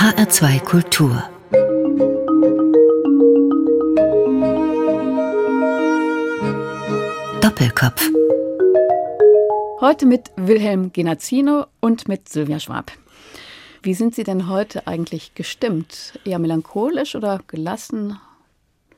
[0.00, 1.22] HR2 Kultur
[7.42, 8.08] Doppelkopf
[9.82, 12.92] Heute mit Wilhelm Genazzino und mit Sylvia Schwab.
[13.82, 16.18] Wie sind Sie denn heute eigentlich gestimmt?
[16.24, 18.18] Eher melancholisch oder gelassen?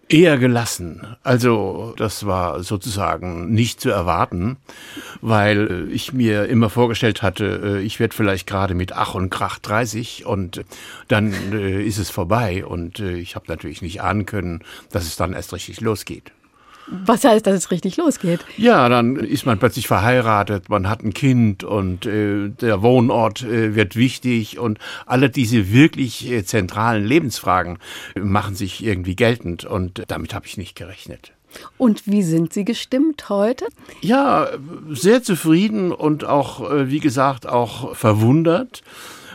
[0.08, 1.16] Eher gelassen.
[1.22, 4.58] Also das war sozusagen nicht zu erwarten,
[5.20, 9.30] weil äh, ich mir immer vorgestellt hatte, äh, ich werde vielleicht gerade mit Ach und
[9.30, 10.64] Krach 30 und
[11.08, 15.32] dann äh, ist es vorbei und ich habe natürlich nicht ahnen können, dass es dann
[15.32, 16.32] erst richtig losgeht.
[16.86, 18.41] Was heißt, dass es richtig losgeht?
[18.57, 23.75] Ja, dann ist man plötzlich verheiratet, man hat ein Kind und äh, der Wohnort äh,
[23.75, 27.79] wird wichtig und alle diese wirklich äh, zentralen Lebensfragen
[28.18, 31.32] machen sich irgendwie geltend und damit habe ich nicht gerechnet.
[31.77, 33.67] Und wie sind Sie gestimmt heute?
[34.00, 34.48] Ja,
[34.91, 38.83] sehr zufrieden und auch, äh, wie gesagt, auch verwundert,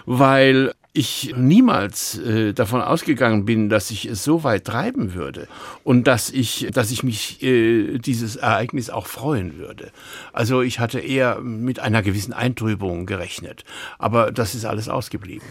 [0.06, 5.48] weil ich niemals äh, davon ausgegangen bin, dass ich es so weit treiben würde
[5.84, 9.92] und dass ich, dass ich mich äh, dieses Ereignis auch freuen würde.
[10.34, 13.64] Also ich hatte eher mit einer gewissen Eintrübung gerechnet,
[14.00, 15.48] aber das ist alles ausgeblieben.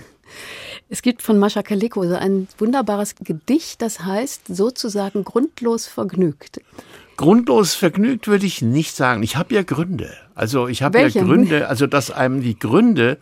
[0.88, 6.60] Es gibt von Mascha Kaleko so ein wunderbares Gedicht, das heißt sozusagen grundlos vergnügt.
[7.16, 9.22] Grundlos vergnügt würde ich nicht sagen.
[9.22, 10.10] Ich habe ja Gründe.
[10.34, 13.16] Also ich habe ja Gründe, also dass einem die Gründe,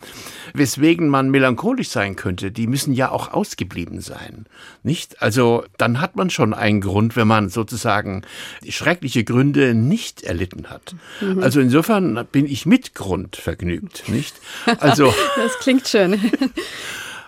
[0.52, 4.46] weswegen man melancholisch sein könnte, die müssen ja auch ausgeblieben sein.
[4.82, 5.22] Nicht?
[5.22, 8.22] Also dann hat man schon einen Grund, wenn man sozusagen
[8.68, 10.96] schreckliche Gründe nicht erlitten hat.
[11.20, 11.40] Mhm.
[11.40, 14.34] Also insofern bin ich mit Grund vergnügt, nicht?
[14.80, 16.18] Also das klingt schön.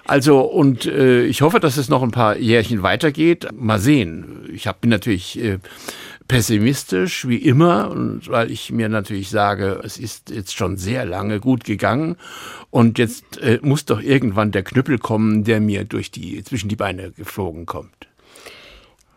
[0.07, 3.49] Also und äh, ich hoffe, dass es noch ein paar Jährchen weitergeht.
[3.53, 4.49] Mal sehen.
[4.53, 5.59] Ich hab, bin natürlich äh,
[6.29, 11.41] pessimistisch wie immer, und weil ich mir natürlich sage, es ist jetzt schon sehr lange
[11.41, 12.17] gut gegangen
[12.71, 16.77] und jetzt äh, muss doch irgendwann der Knüppel kommen, der mir durch die zwischen die
[16.77, 18.07] Beine geflogen kommt.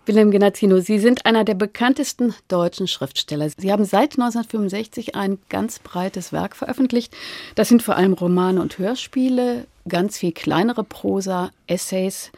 [0.09, 3.47] Wilhelm Genazzino, Sie sind einer der bekanntesten deutschen Schriftsteller.
[3.55, 7.15] Sie haben seit 1965 ein ganz breites Werk veröffentlicht.
[7.53, 12.31] Das sind vor allem Romane und Hörspiele, ganz viel kleinere Prosa, Essays.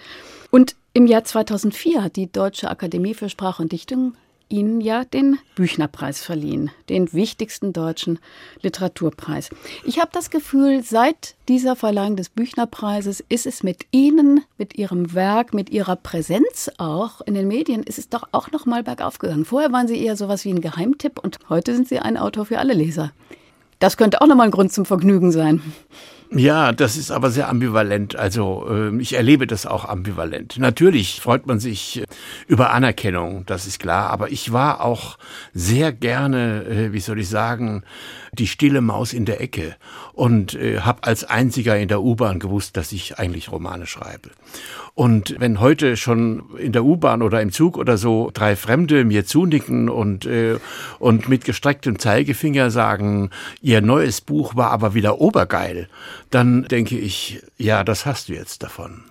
[0.50, 4.16] Und im Jahr 2004 hat die Deutsche Akademie für Sprache und Dichtung
[4.52, 8.20] Ihnen ja den Büchnerpreis verliehen, den wichtigsten deutschen
[8.62, 9.50] Literaturpreis.
[9.86, 15.14] Ich habe das Gefühl, seit dieser Verleihung des Büchnerpreises ist es mit Ihnen, mit Ihrem
[15.14, 19.20] Werk, mit Ihrer Präsenz auch in den Medien, ist es doch auch noch mal bergauf
[19.20, 19.46] gegangen.
[19.46, 22.60] Vorher waren Sie eher sowas wie ein Geheimtipp und heute sind Sie ein Autor für
[22.60, 23.12] alle Leser.
[23.80, 25.62] Das könnte auch noch mal ein Grund zum Vergnügen sein.
[26.34, 28.16] Ja, das ist aber sehr ambivalent.
[28.16, 30.58] Also äh, ich erlebe das auch ambivalent.
[30.60, 32.06] Natürlich freut man sich äh,
[32.48, 34.10] über Anerkennung, das ist klar.
[34.10, 35.18] Aber ich war auch
[35.54, 37.84] sehr gerne, äh, wie soll ich sagen,
[38.34, 39.76] die stille Maus in der Ecke
[40.14, 44.30] und äh, habe als einziger in der U-Bahn gewusst, dass ich eigentlich Romane schreibe.
[44.94, 49.26] Und wenn heute schon in der U-Bahn oder im Zug oder so drei Fremde mir
[49.26, 50.58] zunicken und, äh,
[51.00, 53.32] und mit gestrecktem Zeigefinger sagen,
[53.62, 55.90] ihr neues Buch war aber wieder obergeil,
[56.30, 59.04] dann denke ich, ja, das hast du jetzt davon.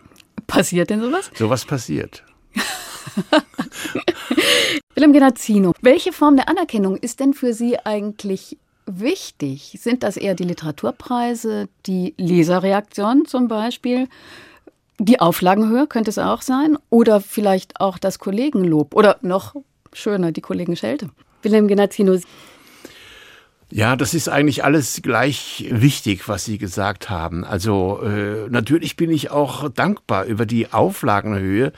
[0.46, 1.30] Passiert denn sowas?
[1.34, 2.24] Sowas passiert.
[4.94, 9.78] Willem Genazzino, welche Form der Anerkennung ist denn für Sie eigentlich wichtig?
[9.80, 14.08] Sind das eher die Literaturpreise, die Leserreaktion zum Beispiel?
[14.98, 19.54] Die Auflagenhöhe könnte es auch sein oder vielleicht auch das Kollegenlob oder noch
[19.92, 21.10] schöner, die Kollegenschelte.
[21.42, 22.18] Wilhelm Genazzino.
[23.72, 27.44] Ja, das ist eigentlich alles gleich wichtig, was Sie gesagt haben.
[27.44, 31.72] Also äh, natürlich bin ich auch dankbar über die Auflagenhöhe,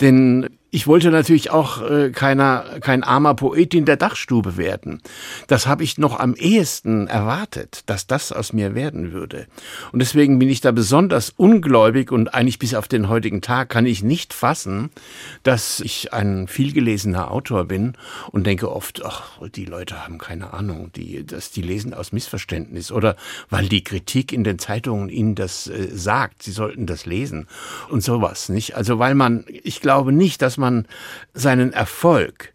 [0.00, 5.00] denn ich wollte natürlich auch äh, keiner, kein armer Poet in der Dachstube werden.
[5.46, 9.46] Das habe ich noch am ehesten erwartet, dass das aus mir werden würde.
[9.92, 13.86] Und deswegen bin ich da besonders ungläubig und eigentlich bis auf den heutigen Tag kann
[13.86, 14.90] ich nicht fassen,
[15.42, 17.94] dass ich ein vielgelesener Autor bin
[18.30, 22.92] und denke oft, ach, die Leute haben keine Ahnung, die, dass die lesen aus Missverständnis
[22.92, 23.16] oder
[23.48, 27.46] weil die Kritik in den Zeitungen ihnen das äh, sagt, sie sollten das lesen
[27.88, 28.76] und sowas, nicht?
[28.76, 30.86] Also weil man, ich glaube nicht, dass man
[31.32, 32.54] seinen Erfolg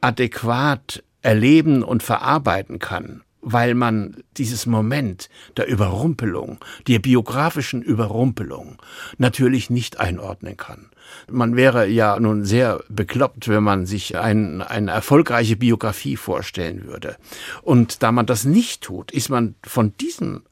[0.00, 8.80] adäquat erleben und verarbeiten kann, weil man dieses Moment der Überrumpelung, der biografischen Überrumpelung
[9.18, 10.90] natürlich nicht einordnen kann.
[11.28, 17.16] Man wäre ja nun sehr bekloppt, wenn man sich ein, eine erfolgreiche Biografie vorstellen würde.
[17.62, 20.42] Und da man das nicht tut, ist man von diesem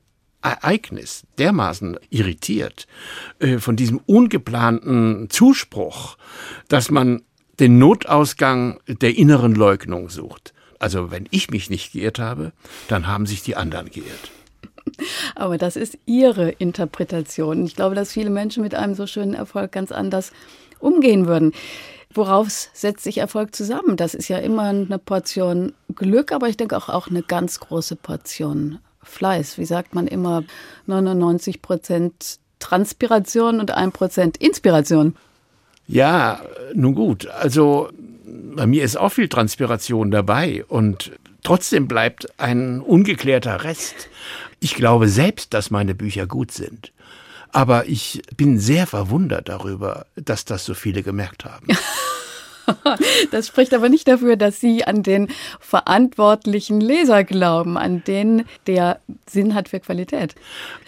[0.43, 2.87] Ereignis dermaßen irritiert,
[3.39, 6.17] äh, von diesem ungeplanten Zuspruch,
[6.69, 7.23] dass man
[7.59, 10.55] den Notausgang der inneren Leugnung sucht.
[10.79, 12.53] Also wenn ich mich nicht geirrt habe,
[12.87, 14.31] dann haben sich die anderen geirrt.
[15.35, 17.65] Aber das ist Ihre Interpretation.
[17.67, 20.33] Ich glaube, dass viele Menschen mit einem so schönen Erfolg ganz anders
[20.79, 21.53] umgehen würden.
[22.15, 23.97] Woraus setzt sich Erfolg zusammen?
[23.97, 27.97] Das ist ja immer eine Portion Glück, aber ich denke auch, auch eine ganz große
[27.97, 29.59] Portion Fleiß.
[29.59, 30.45] Wie sagt man immer,
[30.87, 35.17] 99 Prozent Transpiration und 1 Prozent Inspiration.
[35.87, 36.41] Ja,
[36.75, 37.27] nun gut.
[37.27, 37.89] Also
[38.55, 41.13] bei mir ist auch viel Transpiration dabei und
[41.43, 44.09] trotzdem bleibt ein ungeklärter Rest.
[44.61, 46.93] Ich glaube selbst, dass meine Bücher gut sind.
[47.51, 51.69] Aber ich bin sehr verwundert darüber, dass das so viele gemerkt haben.
[53.31, 55.29] Das spricht aber nicht dafür, dass Sie an den
[55.61, 60.35] verantwortlichen Leser glauben, an den der Sinn hat für Qualität.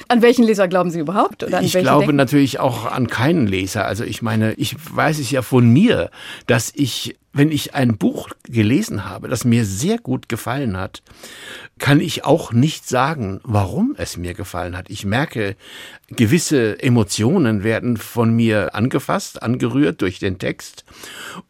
[0.08, 1.42] An welchen Leser glauben Sie überhaupt?
[1.42, 2.16] Oder an ich glaube denken?
[2.16, 3.84] natürlich auch an keinen Leser.
[3.84, 6.10] Also ich meine, ich weiß es ja von mir,
[6.46, 11.02] dass ich wenn ich ein Buch gelesen habe, das mir sehr gut gefallen hat,
[11.78, 14.90] kann ich auch nicht sagen, warum es mir gefallen hat.
[14.90, 15.56] Ich merke,
[16.08, 20.84] gewisse Emotionen werden von mir angefasst, angerührt durch den Text.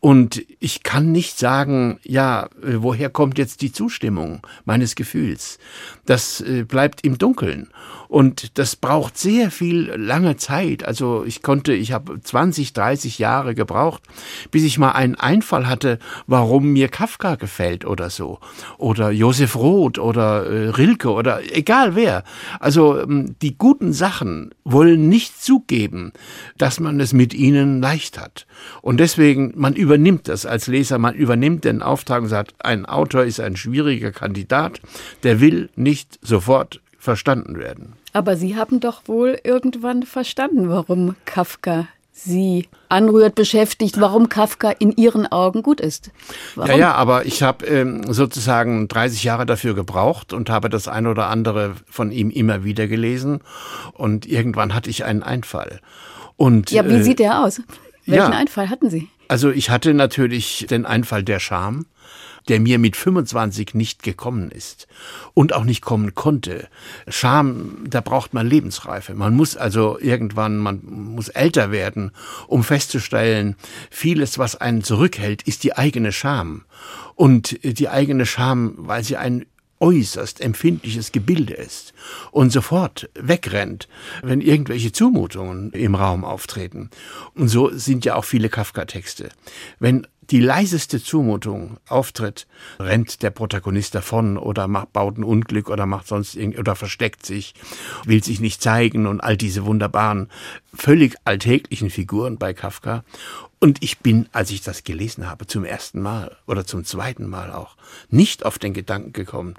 [0.00, 5.59] Und ich kann nicht sagen, ja, woher kommt jetzt die Zustimmung meines Gefühls?
[6.05, 7.69] Das äh, bleibt im Dunkeln.
[8.10, 10.84] Und das braucht sehr viel lange Zeit.
[10.84, 14.02] Also ich konnte, ich habe 20, 30 Jahre gebraucht,
[14.50, 18.40] bis ich mal einen Einfall hatte, warum mir Kafka gefällt oder so.
[18.78, 22.24] Oder Josef Roth oder äh, Rilke oder egal wer.
[22.58, 26.12] Also ähm, die guten Sachen wollen nicht zugeben,
[26.58, 28.48] dass man es mit ihnen leicht hat.
[28.82, 33.22] Und deswegen, man übernimmt das als Leser, man übernimmt den Auftrag und sagt, ein Autor
[33.22, 34.80] ist ein schwieriger Kandidat,
[35.22, 37.94] der will nicht sofort verstanden werden.
[38.12, 44.93] Aber Sie haben doch wohl irgendwann verstanden, warum Kafka Sie anrührt, beschäftigt, warum Kafka in
[44.93, 46.11] Ihren Augen gut ist.
[46.55, 46.70] Warum?
[46.70, 51.06] Ja, ja, aber ich habe ähm, sozusagen 30 Jahre dafür gebraucht und habe das ein
[51.06, 53.41] oder andere von ihm immer wieder gelesen.
[53.94, 55.81] Und irgendwann hatte ich einen Einfall.
[56.37, 57.62] Und, ja, wie äh, sieht der aus?
[58.05, 59.08] Welchen ja, Einfall hatten Sie?
[59.29, 61.87] Also ich hatte natürlich den Einfall der Scham
[62.50, 64.88] der mir mit 25 nicht gekommen ist
[65.35, 66.67] und auch nicht kommen konnte.
[67.06, 69.14] Scham, da braucht man Lebensreife.
[69.14, 72.11] Man muss also irgendwann, man muss älter werden,
[72.49, 73.55] um festzustellen,
[73.88, 76.64] vieles, was einen zurückhält, ist die eigene Scham.
[77.14, 79.46] Und die eigene Scham, weil sie ein
[79.79, 81.94] äußerst empfindliches Gebilde ist
[82.32, 83.88] und sofort wegrennt,
[84.23, 86.91] wenn irgendwelche Zumutungen im Raum auftreten.
[87.35, 89.31] Und so sind ja auch viele Kafka-Texte.
[89.79, 92.47] Wenn die leiseste Zumutung auftritt,
[92.79, 97.27] rennt der Protagonist davon oder macht, baut ein Unglück oder macht sonst irgend oder versteckt
[97.27, 97.55] sich,
[98.05, 100.31] will sich nicht zeigen und all diese wunderbaren,
[100.73, 103.05] völlig alltäglichen Figuren bei Kafka.
[103.59, 107.50] Und ich bin, als ich das gelesen habe, zum ersten Mal oder zum zweiten Mal
[107.50, 107.77] auch,
[108.09, 109.55] nicht auf den Gedanken gekommen,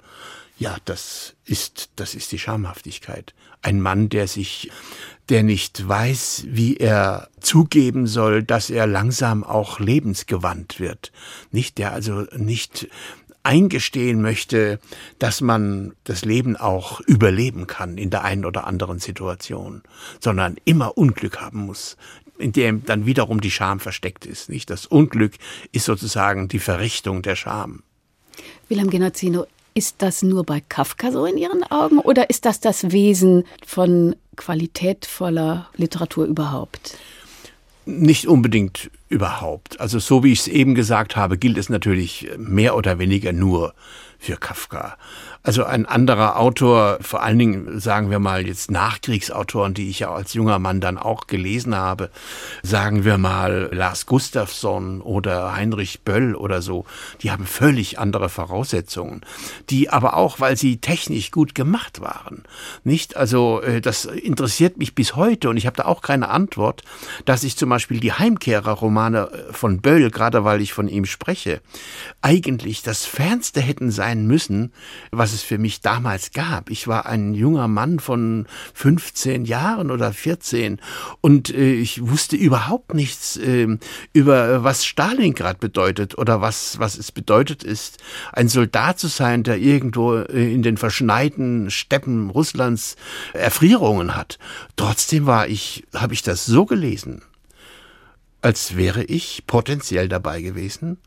[0.58, 3.34] ja, das ist, das ist die Schamhaftigkeit.
[3.62, 4.72] Ein Mann, der sich,
[5.30, 11.12] der nicht weiß, wie er zugeben soll, dass er langsam auch lebensgewandt wird.
[11.52, 12.88] Nicht, der also nicht
[13.44, 14.80] eingestehen möchte,
[15.20, 19.84] dass man das Leben auch überleben kann in der einen oder anderen Situation,
[20.20, 21.98] sondern immer Unglück haben muss,
[22.38, 24.50] in dem dann wiederum die Scham versteckt ist.
[24.50, 25.34] Nicht das Unglück
[25.72, 27.84] ist sozusagen die Verrichtung der Scham.
[28.70, 32.92] Wilhelm Genazzino, ist das nur bei Kafka so in Ihren Augen oder ist das das
[32.92, 36.98] Wesen von qualitätvoller Literatur überhaupt?
[37.86, 39.80] Nicht unbedingt überhaupt.
[39.80, 43.74] Also so wie ich es eben gesagt habe, gilt es natürlich mehr oder weniger nur
[44.20, 44.98] für Kafka.
[45.44, 50.12] Also ein anderer Autor, vor allen Dingen sagen wir mal jetzt Nachkriegsautoren, die ich ja
[50.14, 52.12] als junger Mann dann auch gelesen habe,
[52.62, 56.86] sagen wir mal Lars Gustafsson oder Heinrich Böll oder so,
[57.24, 59.22] die haben völlig andere Voraussetzungen,
[59.72, 62.44] die aber auch, weil sie technisch gut gemacht waren,
[62.84, 63.18] nicht?
[63.18, 66.84] Also äh, das interessiert mich bis heute und ich habe da auch keine Antwort,
[67.26, 71.62] dass ich zum Beispiel die Heimkehrer-Romane äh, von Böll, gerade weil ich von ihm spreche,
[72.22, 74.72] eigentlich das Fernste hätten sein müssen,
[75.10, 76.70] was was es für mich damals gab.
[76.70, 80.82] Ich war ein junger Mann von 15 Jahren oder 14
[81.22, 83.78] und äh, ich wusste überhaupt nichts äh,
[84.12, 88.00] über was Stalingrad bedeutet oder was, was es bedeutet ist,
[88.34, 92.98] ein Soldat zu sein, der irgendwo äh, in den verschneiten Steppen Russlands
[93.32, 94.38] Erfrierungen hat.
[94.76, 97.22] Trotzdem war ich, habe ich das so gelesen,
[98.42, 100.98] als wäre ich potenziell dabei gewesen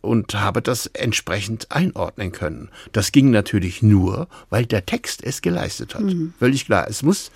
[0.00, 2.70] und habe das entsprechend einordnen können.
[2.92, 6.02] Das ging natürlich nur, weil der Text es geleistet hat.
[6.02, 6.32] Mhm.
[6.38, 6.86] Völlig klar.
[6.88, 7.30] Es muss,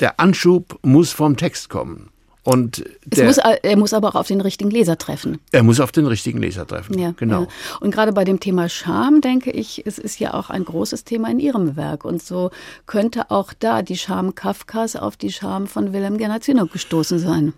[0.00, 2.10] der Anschub muss vom Text kommen.
[2.44, 5.38] Und der, muss, er muss aber auch auf den richtigen Leser treffen.
[5.50, 6.98] Er muss auf den richtigen Leser treffen.
[6.98, 7.44] Ja, genau.
[7.44, 7.48] Ja.
[7.80, 11.30] Und gerade bei dem Thema Scham denke ich, es ist ja auch ein großes Thema
[11.30, 12.04] in Ihrem Werk.
[12.04, 12.50] Und so
[12.84, 17.54] könnte auch da die Scham Kafkas auf die Scham von Wilhelm Genazzino gestoßen sein.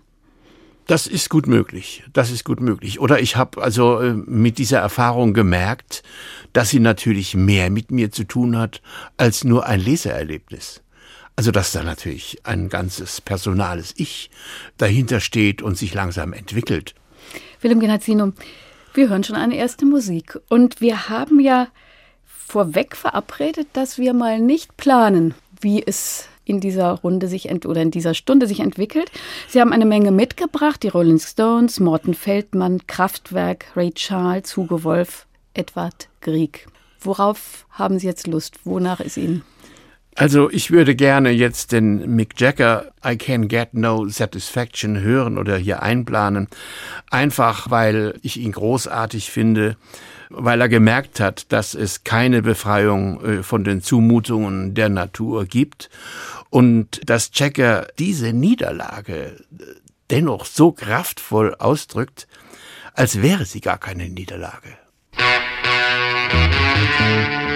[0.87, 2.03] Das ist gut möglich.
[2.13, 2.99] Das ist gut möglich.
[3.01, 6.01] Oder ich habe also äh, mit dieser Erfahrung gemerkt,
[6.53, 8.81] dass sie natürlich mehr mit mir zu tun hat
[9.17, 10.81] als nur ein Lesererlebnis.
[11.35, 14.31] Also dass da natürlich ein ganzes personales Ich
[14.77, 16.95] dahinter steht und sich langsam entwickelt.
[17.61, 18.31] Willem Genazzino,
[18.93, 20.39] wir hören schon eine erste Musik.
[20.47, 21.67] Und wir haben ja
[22.25, 27.91] vorweg verabredet, dass wir mal nicht planen, wie es in dieser Runde sich oder in
[27.91, 29.11] dieser Stunde sich entwickelt.
[29.47, 35.27] Sie haben eine Menge mitgebracht, die Rolling Stones, Morten Feldmann, Kraftwerk, Ray Charles, Hugo Wolf,
[35.53, 36.67] Edward Grieg.
[36.99, 38.65] Worauf haben Sie jetzt Lust?
[38.65, 39.43] Wonach ist Ihnen?
[40.15, 45.57] Also ich würde gerne jetzt den Mick Jagger I Can Get No Satisfaction hören oder
[45.57, 46.47] hier einplanen,
[47.11, 49.77] einfach weil ich ihn großartig finde,
[50.31, 55.91] weil er gemerkt hat, dass es keine Befreiung äh, von den Zumutungen der Natur gibt
[56.49, 59.63] und dass Jagger diese Niederlage äh,
[60.09, 62.27] dennoch so kraftvoll ausdrückt,
[62.93, 64.77] als wäre sie gar keine Niederlage.
[66.31, 67.46] Musik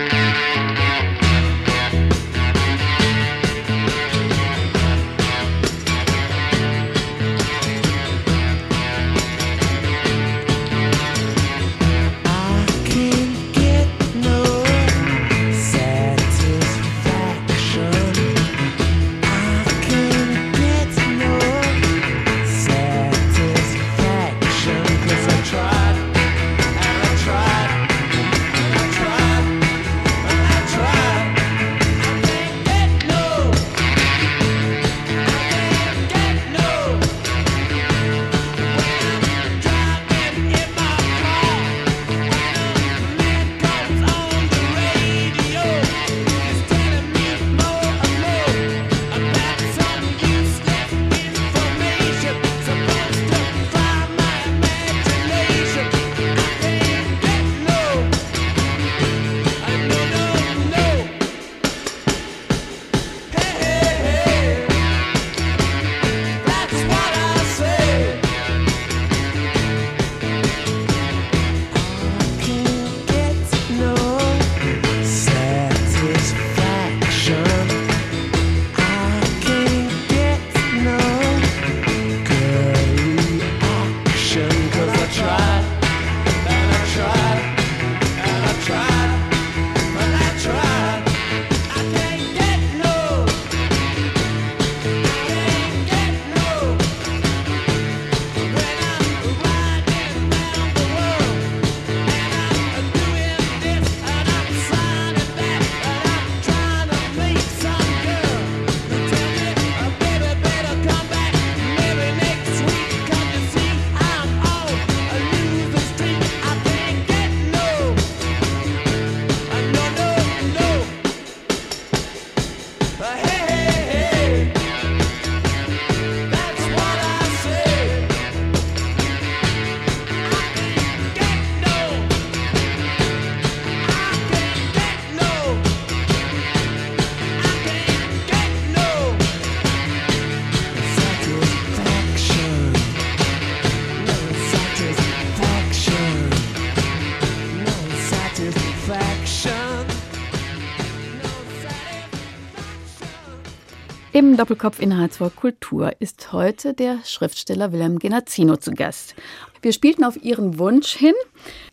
[154.22, 159.16] Im Doppelkopf Inhaltsvoll Kultur ist heute der Schriftsteller Wilhelm Genazzino zu Gast.
[159.64, 161.16] Wir spielten auf Ihren Wunsch hin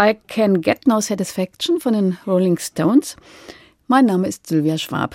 [0.00, 3.16] I Can Get No Satisfaction von den Rolling Stones.
[3.86, 5.14] Mein Name ist Sylvia Schwab.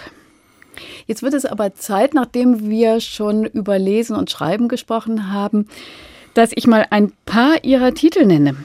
[1.08, 5.68] Jetzt wird es aber Zeit, nachdem wir schon über Lesen und Schreiben gesprochen haben,
[6.36, 8.58] dass ich mal ein paar Ihrer Titel nenne.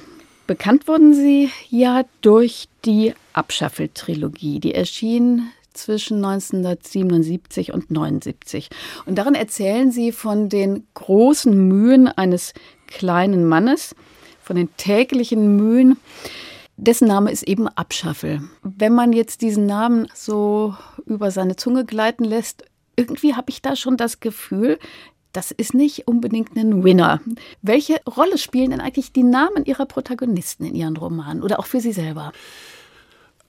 [0.46, 4.60] Bekannt wurden sie ja durch die Abschaffel-Trilogie.
[4.60, 8.68] Die erschien zwischen 1977 und 79.
[9.06, 12.52] Und darin erzählen sie von den großen Mühen eines
[12.86, 13.94] kleinen Mannes,
[14.42, 15.96] von den täglichen Mühen.
[16.76, 18.42] Dessen Name ist eben Abschaffel.
[18.62, 20.74] Wenn man jetzt diesen Namen so
[21.06, 22.64] über seine Zunge gleiten lässt,
[22.96, 24.78] irgendwie habe ich da schon das Gefühl,
[25.32, 27.20] das ist nicht unbedingt ein Winner.
[27.62, 31.80] Welche Rolle spielen denn eigentlich die Namen Ihrer Protagonisten in Ihren Romanen oder auch für
[31.80, 32.32] Sie selber?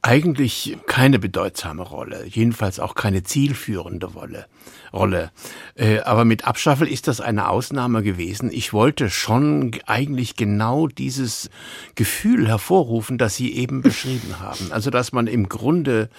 [0.02, 4.46] Eigentlich keine bedeutsame Rolle, jedenfalls auch keine zielführende Rolle.
[4.94, 5.32] Rolle.
[5.76, 8.50] Äh, aber mit Abstaffel ist das eine Ausnahme gewesen.
[8.52, 11.50] Ich wollte schon eigentlich genau dieses
[11.96, 14.72] Gefühl hervorrufen, das Sie eben beschrieben haben.
[14.72, 16.10] Also, dass man im Grunde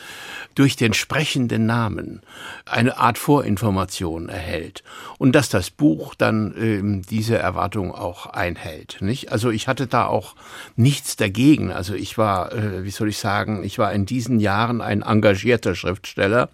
[0.55, 2.21] durch den sprechenden Namen
[2.65, 4.83] eine Art Vorinformation erhält
[5.19, 8.99] und dass das Buch dann ähm, diese Erwartung auch einhält.
[9.01, 9.33] Nicht?
[9.33, 10.35] Also ich hatte da auch
[10.77, 11.73] nichts dagegen.
[11.73, 15.77] Also ich war, äh, wie soll ich sagen, ich war in diesen Jahren ein engagierter
[15.77, 16.49] Schriftsteller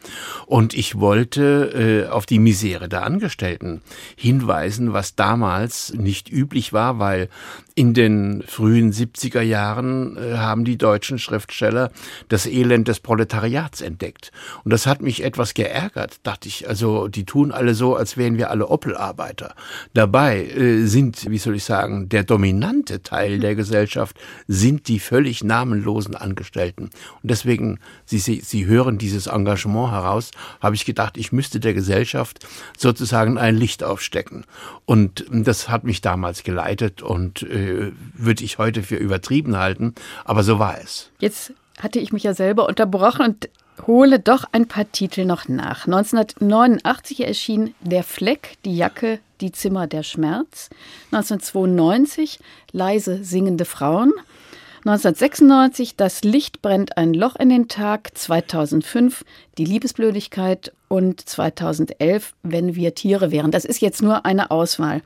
[0.44, 3.80] und ich wollte äh, auf die Misere der Angestellten
[4.16, 7.30] hinweisen, was damals nicht üblich war, weil
[7.74, 11.90] in den frühen 70er Jahren äh, haben die deutschen Schriftsteller
[12.28, 14.32] das Elend des Proletariats entdeckt.
[14.64, 16.68] Und das hat mich etwas geärgert, dachte ich.
[16.68, 19.54] Also die tun alle so, als wären wir alle Opel-Arbeiter.
[19.92, 24.18] Dabei äh, sind, wie soll ich sagen, der dominante Teil der Gesellschaft
[24.48, 26.88] sind die völlig namenlosen Angestellten.
[27.22, 31.74] Und deswegen, Sie, Sie, Sie hören dieses Engagement heraus, habe ich gedacht, ich müsste der
[31.74, 32.46] Gesellschaft
[32.76, 34.44] sozusagen ein Licht aufstecken.
[34.84, 39.94] Und das hat mich damals geleitet und äh, würde ich heute für übertrieben halten,
[40.24, 41.10] aber so war es.
[41.18, 43.48] Jetzt hatte ich mich ja selber unterbrochen und
[43.86, 45.86] hole doch ein paar Titel noch nach.
[45.86, 50.70] 1989 erschien Der Fleck, die Jacke, die Zimmer der Schmerz.
[51.12, 52.38] 1992
[52.72, 54.12] Leise singende Frauen.
[54.86, 58.16] 1996 Das Licht brennt ein Loch in den Tag.
[58.16, 59.24] 2005
[59.58, 63.50] Die Liebesblödigkeit und 2011 Wenn wir Tiere wären.
[63.50, 65.02] Das ist jetzt nur eine Auswahl.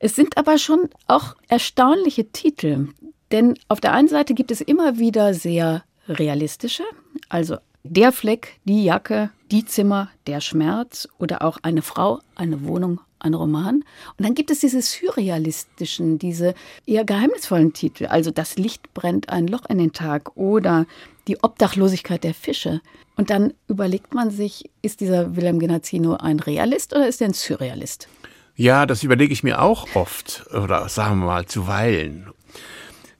[0.00, 2.88] Es sind aber schon auch erstaunliche Titel,
[3.30, 6.82] denn auf der einen Seite gibt es immer wieder sehr realistische,
[7.28, 13.00] also der Fleck, die Jacke, die Zimmer, der Schmerz oder auch eine Frau, eine Wohnung,
[13.22, 13.84] ein Roman.
[14.16, 16.54] Und dann gibt es diese surrealistischen, diese
[16.86, 20.86] eher geheimnisvollen Titel, also das Licht brennt ein Loch in den Tag oder
[21.28, 22.80] die Obdachlosigkeit der Fische.
[23.16, 27.34] Und dann überlegt man sich, ist dieser Wilhelm Genazzino ein Realist oder ist er ein
[27.34, 28.08] Surrealist?
[28.54, 32.28] Ja, das überlege ich mir auch oft oder sagen wir mal zuweilen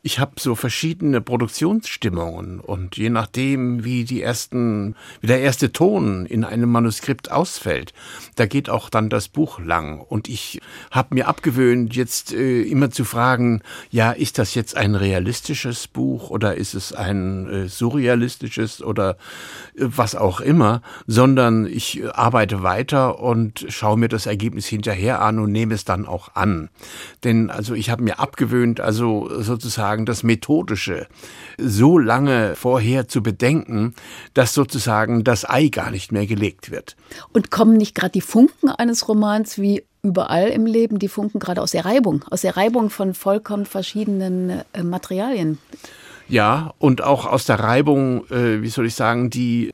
[0.05, 6.27] ich habe so verschiedene Produktionsstimmungen und je nachdem, wie die ersten, wie der erste Ton
[6.27, 7.93] in einem Manuskript ausfällt,
[8.35, 10.01] da geht auch dann das Buch lang.
[10.01, 14.97] Und ich habe mir abgewöhnt, jetzt äh, immer zu fragen, ja, ist das jetzt ein
[14.97, 19.11] realistisches Buch oder ist es ein äh, surrealistisches oder
[19.77, 25.39] äh, was auch immer, sondern ich arbeite weiter und schaue mir das Ergebnis hinterher an
[25.39, 26.71] und nehme es dann auch an.
[27.23, 31.07] Denn also ich habe mir abgewöhnt, also sozusagen sozusagen das Methodische
[31.59, 33.95] so lange vorher zu bedenken,
[34.33, 36.97] dass sozusagen das Ei gar nicht mehr gelegt wird.
[37.33, 41.61] Und kommen nicht gerade die Funken eines Romans wie überall im Leben, die Funken gerade
[41.61, 45.59] aus der Reibung, aus der Reibung von vollkommen verschiedenen äh, Materialien?
[46.29, 49.73] Ja, und auch aus der Reibung, äh, wie soll ich sagen, die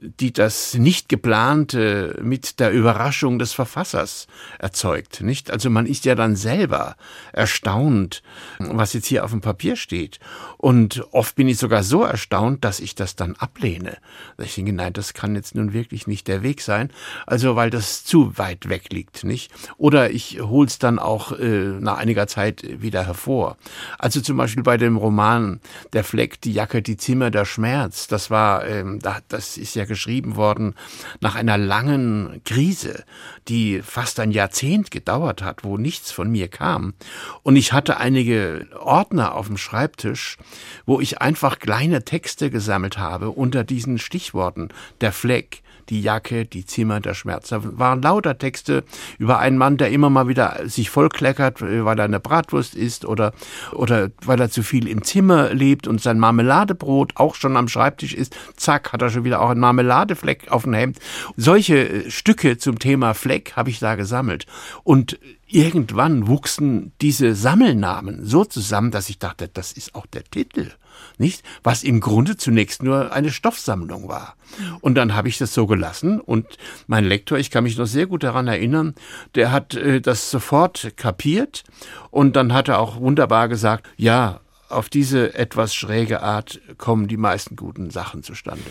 [0.00, 4.26] die das nicht geplante mit der Überraschung des Verfassers
[4.58, 5.50] erzeugt, nicht?
[5.50, 6.96] Also man ist ja dann selber
[7.32, 8.22] erstaunt,
[8.58, 10.18] was jetzt hier auf dem Papier steht.
[10.56, 13.98] Und oft bin ich sogar so erstaunt, dass ich das dann ablehne.
[14.38, 16.90] Ich denke, nein, das kann jetzt nun wirklich nicht der Weg sein.
[17.26, 19.52] Also, weil das zu weit weg liegt, nicht?
[19.76, 23.58] Oder ich hol's dann auch äh, nach einiger Zeit wieder hervor.
[23.98, 25.60] Also zum Beispiel bei dem Roman
[25.92, 28.06] Der Fleck, die Jacke, die Zimmer, der Schmerz.
[28.06, 30.74] Das war, ähm, das ist ja geschrieben worden
[31.20, 33.04] nach einer langen Krise,
[33.48, 36.94] die fast ein Jahrzehnt gedauert hat, wo nichts von mir kam.
[37.42, 40.38] Und ich hatte einige Ordner auf dem Schreibtisch,
[40.86, 44.68] wo ich einfach kleine Texte gesammelt habe unter diesen Stichworten.
[45.00, 47.48] Der Fleck, die Jacke, die Zimmer, der Schmerz.
[47.48, 48.84] Da waren lauter Texte
[49.18, 53.32] über einen Mann, der immer mal wieder sich vollkleckert, weil er eine Bratwurst isst oder,
[53.72, 58.14] oder weil er zu viel im Zimmer lebt und sein Marmeladebrot auch schon am Schreibtisch
[58.14, 58.36] ist.
[58.56, 60.98] Zack, hat er schon wieder auch einen Marmeladefleck auf dem Hemd.
[61.36, 64.46] Solche äh, Stücke zum Thema Fleck habe ich da gesammelt.
[64.84, 70.70] Und irgendwann wuchsen diese Sammelnamen so zusammen, dass ich dachte, das ist auch der Titel
[71.18, 71.42] nicht?
[71.62, 74.36] Was im Grunde zunächst nur eine Stoffsammlung war.
[74.80, 76.46] Und dann habe ich das so gelassen und
[76.86, 78.94] mein Lektor, ich kann mich noch sehr gut daran erinnern,
[79.34, 81.62] der hat äh, das sofort kapiert
[82.10, 87.16] und dann hat er auch wunderbar gesagt, ja, auf diese etwas schräge Art kommen die
[87.16, 88.70] meisten guten Sachen zustande.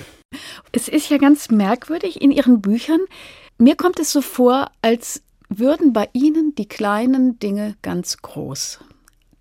[0.72, 3.02] Es ist ja ganz merkwürdig in Ihren Büchern.
[3.58, 8.80] Mir kommt es so vor, als würden bei Ihnen die kleinen Dinge ganz groß.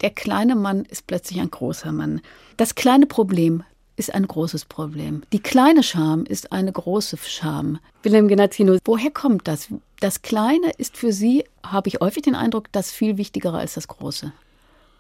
[0.01, 2.21] Der kleine Mann ist plötzlich ein großer Mann.
[2.57, 3.65] Das kleine Problem
[3.97, 5.23] ist ein großes Problem.
[5.33, 7.79] Die kleine Scham ist eine große Scham.
[8.05, 9.69] Wilhelm Genazzino, woher kommt das?
[10.01, 13.89] Das Kleine ist für Sie, habe ich häufig den Eindruck, das viel Wichtigere als das
[13.89, 14.33] Große.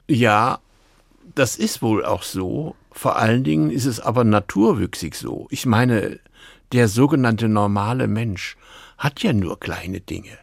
[0.08, 0.58] Ja,
[1.34, 2.74] Das ist wohl auch so.
[2.90, 5.46] Vor allen Dingen ist es aber naturwüchsig so.
[5.50, 6.18] Ich meine,
[6.72, 8.56] der sogenannte normale Mensch
[8.96, 10.38] hat ja nur kleine Dinge.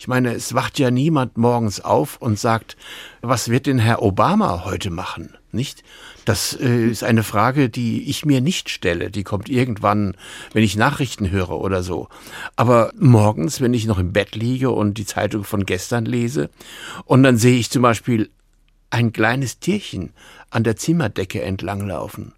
[0.00, 2.76] Ich meine, es wacht ja niemand morgens auf und sagt,
[3.20, 5.36] was wird denn Herr Obama heute machen?
[5.50, 5.82] Nicht?
[6.24, 9.10] Das äh, ist eine Frage, die ich mir nicht stelle.
[9.10, 10.14] Die kommt irgendwann,
[10.52, 12.08] wenn ich Nachrichten höre oder so.
[12.54, 16.48] Aber morgens, wenn ich noch im Bett liege und die Zeitung von gestern lese,
[17.04, 18.30] und dann sehe ich zum Beispiel
[18.90, 20.12] ein kleines Tierchen
[20.50, 22.34] an der Zimmerdecke entlanglaufen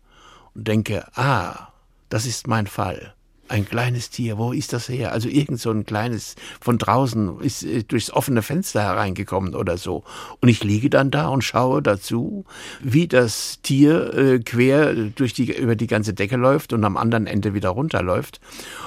[0.54, 1.68] und denke, ah,
[2.08, 3.14] das ist mein Fall
[3.50, 5.12] ein kleines Tier, wo ist das her?
[5.12, 10.04] Also irgend so ein kleines von draußen ist äh, durchs offene Fenster hereingekommen oder so.
[10.40, 12.44] Und ich liege dann da und schaue dazu,
[12.80, 17.26] wie das Tier äh, quer durch die, über die ganze Decke läuft und am anderen
[17.26, 18.40] Ende wieder runterläuft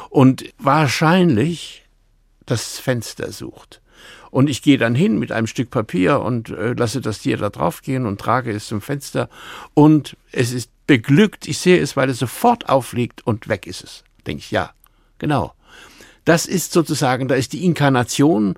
[0.10, 1.84] und wahrscheinlich
[2.46, 3.82] das Fenster sucht.
[4.32, 7.50] Und ich gehe dann hin mit einem Stück Papier und äh, lasse das Tier da
[7.50, 9.30] drauf gehen und trage es zum Fenster.
[9.74, 11.48] Und es ist beglückt.
[11.48, 14.72] Ich sehe es, weil es sofort aufliegt und weg ist es denke ich, ja,
[15.20, 15.54] genau.
[16.26, 18.56] Das ist sozusagen, da ist die Inkarnation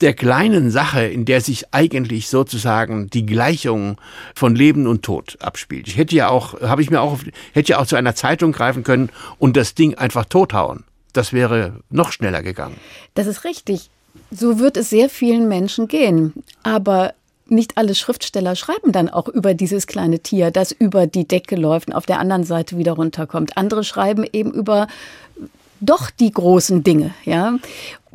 [0.00, 4.00] der kleinen Sache, in der sich eigentlich sozusagen die Gleichung
[4.34, 5.88] von Leben und Tod abspielt.
[5.88, 7.18] Ich hätte ja auch, habe ich mir auch,
[7.52, 10.84] hätte ja auch zu einer Zeitung greifen können und das Ding einfach tothauen.
[11.12, 12.76] Das wäre noch schneller gegangen.
[13.12, 13.90] Das ist richtig.
[14.30, 16.32] So wird es sehr vielen Menschen gehen.
[16.62, 17.12] Aber
[17.52, 21.88] nicht alle Schriftsteller schreiben dann auch über dieses kleine Tier, das über die Decke läuft
[21.88, 23.56] und auf der anderen Seite wieder runterkommt.
[23.56, 24.88] Andere schreiben eben über
[25.80, 27.58] doch die großen Dinge, ja.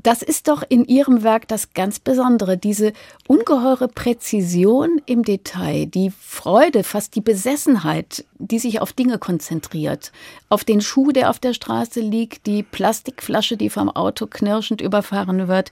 [0.03, 2.93] Das ist doch in Ihrem Werk das ganz Besondere, diese
[3.27, 10.11] ungeheure Präzision im Detail, die Freude, fast die Besessenheit, die sich auf Dinge konzentriert.
[10.49, 15.47] Auf den Schuh, der auf der Straße liegt, die Plastikflasche, die vom Auto knirschend überfahren
[15.47, 15.71] wird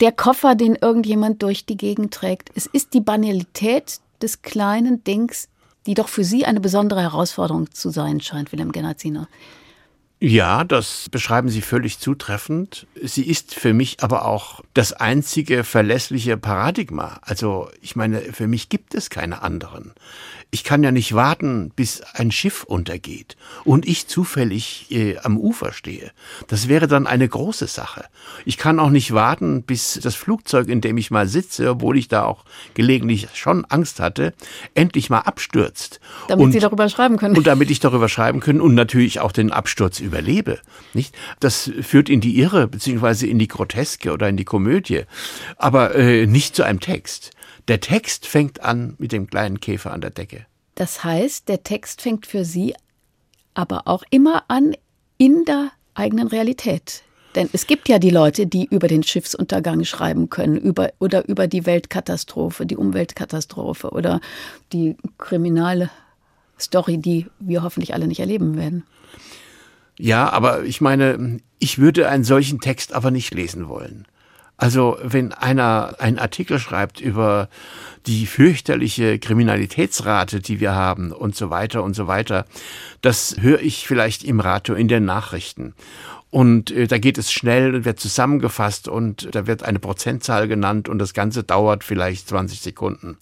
[0.00, 2.50] der Koffer, den irgendjemand durch die Gegend trägt.
[2.54, 5.48] Es ist die Banalität des kleinen Dings,
[5.86, 9.26] die doch für Sie eine besondere Herausforderung zu sein scheint, Wilhelm Genazzino.
[10.20, 12.88] Ja, das beschreiben Sie völlig zutreffend.
[13.00, 17.20] Sie ist für mich aber auch das einzige verlässliche Paradigma.
[17.22, 19.92] Also ich meine, für mich gibt es keine anderen.
[20.50, 25.72] Ich kann ja nicht warten, bis ein Schiff untergeht und ich zufällig äh, am Ufer
[25.74, 26.10] stehe.
[26.46, 28.06] Das wäre dann eine große Sache.
[28.46, 32.08] Ich kann auch nicht warten, bis das Flugzeug, in dem ich mal sitze, obwohl ich
[32.08, 34.32] da auch gelegentlich schon Angst hatte,
[34.74, 36.00] endlich mal abstürzt.
[36.28, 37.36] Damit und, Sie darüber schreiben können.
[37.36, 40.58] Und damit ich darüber schreiben können und natürlich auch den Absturz überlebe.
[40.94, 41.14] Nicht?
[41.40, 45.04] Das führt in die Irre, beziehungsweise in die Groteske oder in die Komödie,
[45.56, 47.30] aber äh, nicht zu einem Text.
[47.68, 50.46] Der Text fängt an mit dem kleinen Käfer an der Decke.
[50.74, 52.74] Das heißt, der Text fängt für Sie
[53.54, 54.74] aber auch immer an
[55.18, 57.02] in der eigenen Realität.
[57.34, 61.46] Denn es gibt ja die Leute, die über den Schiffsuntergang schreiben können, über, oder über
[61.46, 64.20] die Weltkatastrophe, die Umweltkatastrophe oder
[64.72, 65.90] die kriminale
[66.58, 68.84] Story, die wir hoffentlich alle nicht erleben werden.
[69.98, 74.06] Ja, aber ich meine, ich würde einen solchen Text aber nicht lesen wollen.
[74.56, 77.48] Also wenn einer einen Artikel schreibt über
[78.06, 82.44] die fürchterliche Kriminalitätsrate, die wir haben und so weiter und so weiter,
[83.00, 85.74] das höre ich vielleicht im Radio in den Nachrichten.
[86.30, 90.88] Und äh, da geht es schnell und wird zusammengefasst und da wird eine Prozentzahl genannt
[90.88, 93.16] und das Ganze dauert vielleicht 20 Sekunden.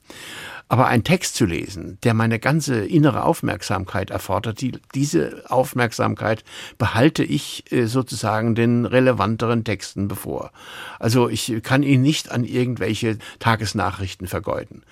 [0.68, 6.42] Aber einen Text zu lesen, der meine ganze innere Aufmerksamkeit erfordert, die, diese Aufmerksamkeit
[6.76, 10.50] behalte ich äh, sozusagen den relevanteren Texten bevor.
[10.98, 14.82] Also ich kann ihn nicht an irgendwelche Tagesnachrichten vergeuden.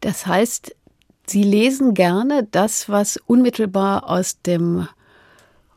[0.00, 0.76] Das heißt,
[1.30, 4.88] Sie lesen gerne das, was unmittelbar aus dem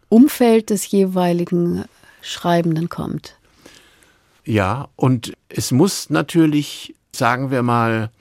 [0.07, 1.83] Umfeld des jeweiligen
[2.21, 3.35] Schreibenden kommt.
[4.45, 8.11] Ja, und es muss natürlich, sagen wir mal,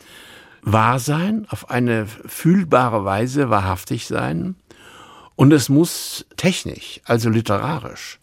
[0.63, 4.57] wahr sein, auf eine fühlbare Weise wahrhaftig sein.
[5.37, 8.21] Und es muss technisch, also literarisch,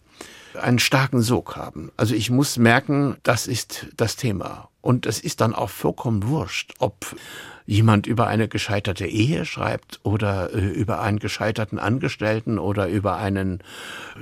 [0.60, 1.90] einen starken Sog haben.
[1.96, 4.68] Also ich muss merken, das ist das Thema.
[4.80, 7.16] Und es ist dann auch vollkommen wurscht, ob
[7.68, 13.62] jemand über eine gescheiterte Ehe schreibt oder äh, über einen gescheiterten Angestellten oder über einen,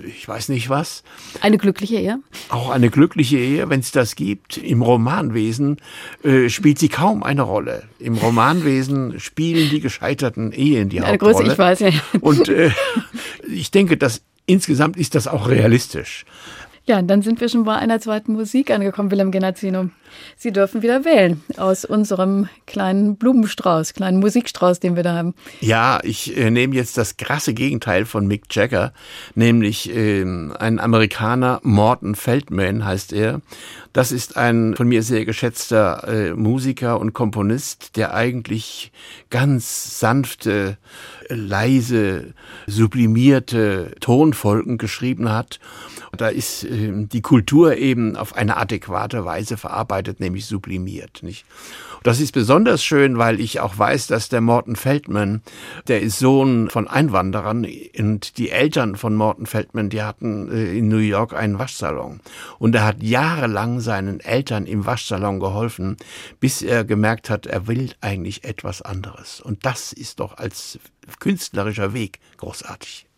[0.04, 1.04] ich weiß nicht was.
[1.42, 2.18] Eine glückliche Ehe?
[2.48, 4.56] Auch eine glückliche Ehe, wenn es das gibt.
[4.56, 5.76] Im Romanwesen
[6.24, 7.84] äh, spielt sie kaum eine Rolle.
[8.00, 11.34] Im Romanwesen spielen die gescheiterten Ehen die eine Hauptrolle.
[11.34, 11.90] Größe, ich weiß, ja.
[12.20, 12.72] Und äh,
[13.48, 16.24] ich denke, dass insgesamt ist das auch realistisch.
[16.88, 19.90] Ja, und dann sind wir schon bei einer zweiten Musik angekommen, Willem Genazzino.
[20.36, 25.34] Sie dürfen wieder wählen aus unserem kleinen Blumenstrauß, kleinen Musikstrauß, den wir da haben.
[25.60, 28.92] Ja, ich äh, nehme jetzt das krasse Gegenteil von Mick Jagger,
[29.34, 33.40] nämlich äh, ein Amerikaner, Morton Feldman heißt er.
[33.96, 38.92] Das ist ein von mir sehr geschätzter äh, Musiker und Komponist, der eigentlich
[39.30, 40.76] ganz sanfte,
[41.30, 42.34] leise,
[42.66, 45.60] sublimierte Tonfolgen geschrieben hat.
[46.14, 51.22] Da ist äh, die Kultur eben auf eine adäquate Weise verarbeitet, nämlich sublimiert.
[51.22, 51.46] Nicht?
[52.06, 55.42] Das ist besonders schön, weil ich auch weiß, dass der Morton Feldman,
[55.88, 57.66] der ist Sohn von Einwanderern
[57.98, 62.20] und die Eltern von Morton Feldman, die hatten äh, in New York einen Waschsalon.
[62.60, 65.96] Und er hat jahrelang seinen Eltern im Waschsalon geholfen,
[66.38, 69.40] bis er gemerkt hat, er will eigentlich etwas anderes.
[69.40, 70.78] Und das ist doch als
[71.18, 73.08] künstlerischer Weg großartig.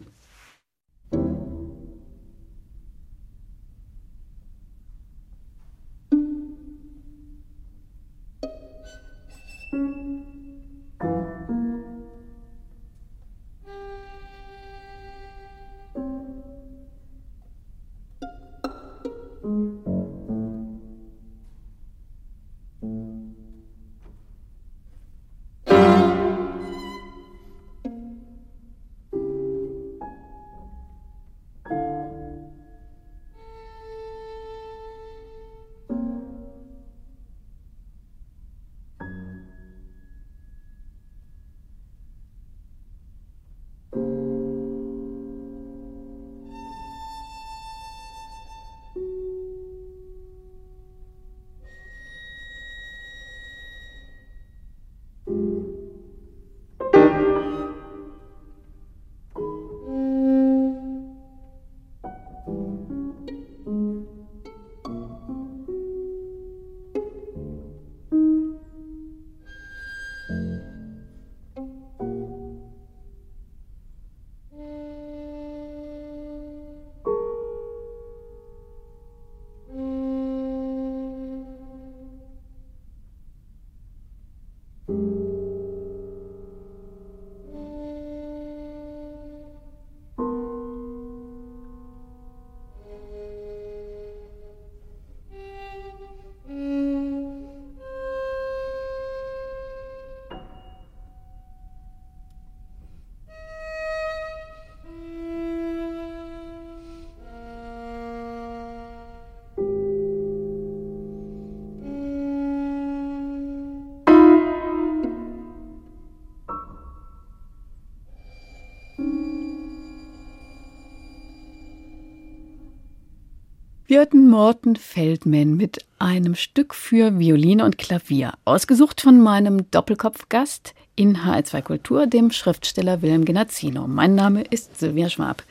[123.89, 130.75] Wir hörten Morten Feldman mit einem Stück für Violine und Klavier, ausgesucht von meinem Doppelkopfgast
[130.95, 133.89] in HR2 Kultur, dem Schriftsteller Wilhelm Genazzino.
[133.89, 135.43] Mein Name ist Silvia Schwab.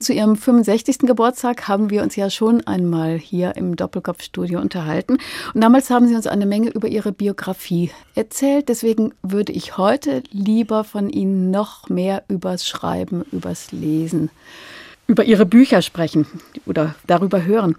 [0.00, 1.06] Zu ihrem 65.
[1.06, 5.18] Geburtstag haben wir uns ja schon einmal hier im Doppelkopfstudio unterhalten.
[5.54, 8.68] Und damals haben Sie uns eine Menge über Ihre Biografie erzählt.
[8.68, 14.30] Deswegen würde ich heute lieber von Ihnen noch mehr übers Schreiben, übers Lesen
[15.06, 16.26] über Ihre Bücher sprechen
[16.66, 17.76] oder darüber hören.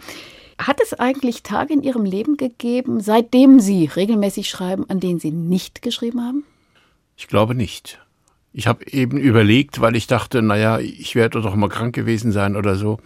[0.58, 5.32] Hat es eigentlich Tage in Ihrem Leben gegeben, seitdem Sie regelmäßig schreiben, an denen Sie
[5.32, 6.44] nicht geschrieben haben?
[7.18, 8.00] Ich glaube nicht.
[8.54, 12.56] Ich habe eben überlegt, weil ich dachte, naja, ich werde doch mal krank gewesen sein
[12.56, 13.00] oder so.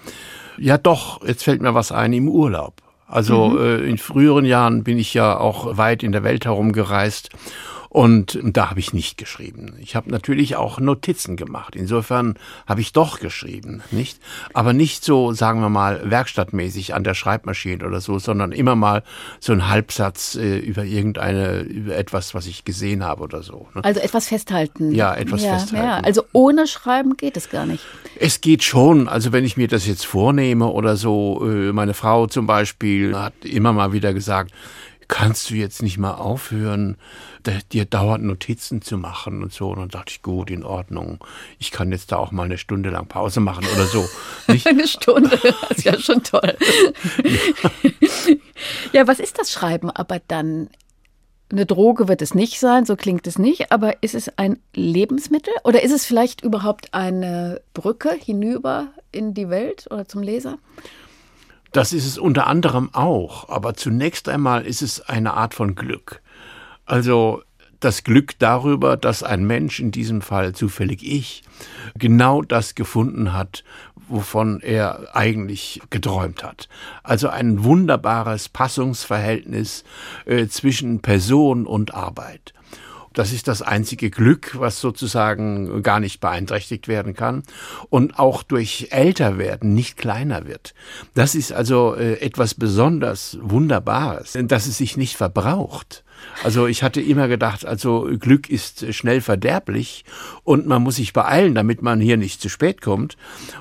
[0.60, 2.84] Ja doch, jetzt fällt mir was ein im Urlaub.
[3.08, 3.58] Also mhm.
[3.58, 7.32] äh, in früheren Jahren bin ich ja auch weit in der Welt herumgereist
[7.90, 9.76] und da habe ich nicht geschrieben.
[9.80, 11.76] Ich habe natürlich auch Notizen gemacht.
[11.76, 12.36] Insofern
[12.68, 14.20] habe ich doch geschrieben, nicht?
[14.54, 19.02] Aber nicht so, sagen wir mal, werkstattmäßig an der Schreibmaschine oder so, sondern immer mal
[19.40, 23.68] so ein Halbsatz äh, über irgendeine, über etwas, was ich gesehen habe oder so.
[23.74, 23.84] Ne?
[23.84, 24.92] Also etwas festhalten.
[24.92, 25.88] Ja, etwas ja, festhalten.
[25.88, 26.00] Ja.
[26.02, 27.84] Also ohne Schreiben geht es gar nicht.
[28.20, 29.10] Es geht schon.
[29.10, 33.34] Also wenn ich mir das jetzt vornehme oder so, äh, meine Frau zum Beispiel hat
[33.44, 34.52] immer mal wieder gesagt,
[35.08, 36.96] kannst du jetzt nicht mal aufhören,
[37.72, 39.70] dir dauernd Notizen zu machen und so.
[39.70, 41.24] Und dann dachte ich, gut, in Ordnung.
[41.58, 44.08] Ich kann jetzt da auch mal eine Stunde lang Pause machen oder so.
[44.48, 44.68] Nicht?
[44.68, 46.58] eine Stunde, das ist ja schon toll.
[47.24, 47.72] ja.
[48.94, 50.70] ja, was ist das Schreiben aber dann?
[51.52, 55.52] Eine Droge wird es nicht sein, so klingt es nicht, aber ist es ein Lebensmittel
[55.64, 60.60] oder ist es vielleicht überhaupt eine Brücke hinüber in die Welt oder zum Leser?
[61.72, 66.22] Das ist es unter anderem auch, aber zunächst einmal ist es eine Art von Glück.
[66.90, 67.44] Also
[67.80, 71.44] das Glück darüber, dass ein Mensch, in diesem Fall zufällig ich,
[71.96, 73.64] genau das gefunden hat,
[74.08, 76.68] wovon er eigentlich geträumt hat.
[77.04, 79.84] Also ein wunderbares Passungsverhältnis
[80.26, 82.56] äh, zwischen Person und Arbeit.
[83.14, 87.44] Das ist das einzige Glück, was sozusagen gar nicht beeinträchtigt werden kann
[87.90, 90.74] und auch durch Älterwerden nicht kleiner wird.
[91.14, 96.04] Das ist also äh, etwas besonders Wunderbares, dass es sich nicht verbraucht.
[96.44, 100.06] Also ich hatte immer gedacht, also Glück ist schnell verderblich
[100.44, 103.18] und man muss sich beeilen, damit man hier nicht zu spät kommt.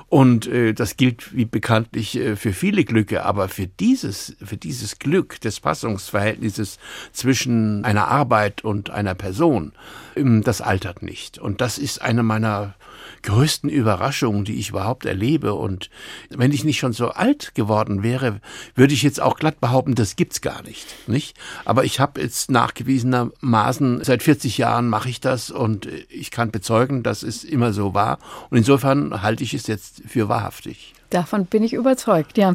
[0.07, 4.99] Und äh, das gilt wie bekanntlich äh, für viele Glücke, aber für dieses, für dieses
[4.99, 6.79] Glück des Passungsverhältnisses
[7.11, 9.73] zwischen einer Arbeit und einer Person,
[10.15, 11.37] ähm, das altert nicht.
[11.37, 12.75] Und das ist eine meiner
[13.23, 15.53] größten Überraschungen, die ich überhaupt erlebe.
[15.53, 15.89] Und
[16.29, 18.41] wenn ich nicht schon so alt geworden wäre,
[18.75, 21.37] würde ich jetzt auch glatt behaupten, das gibt's gar nicht, nicht?
[21.65, 27.03] Aber ich habe jetzt nachgewiesenermaßen seit 40 Jahren mache ich das und ich kann bezeugen,
[27.03, 28.19] dass es immer so war.
[28.49, 30.93] Und insofern halte ich es jetzt für wahrhaftig.
[31.09, 32.53] Davon bin ich überzeugt, ja.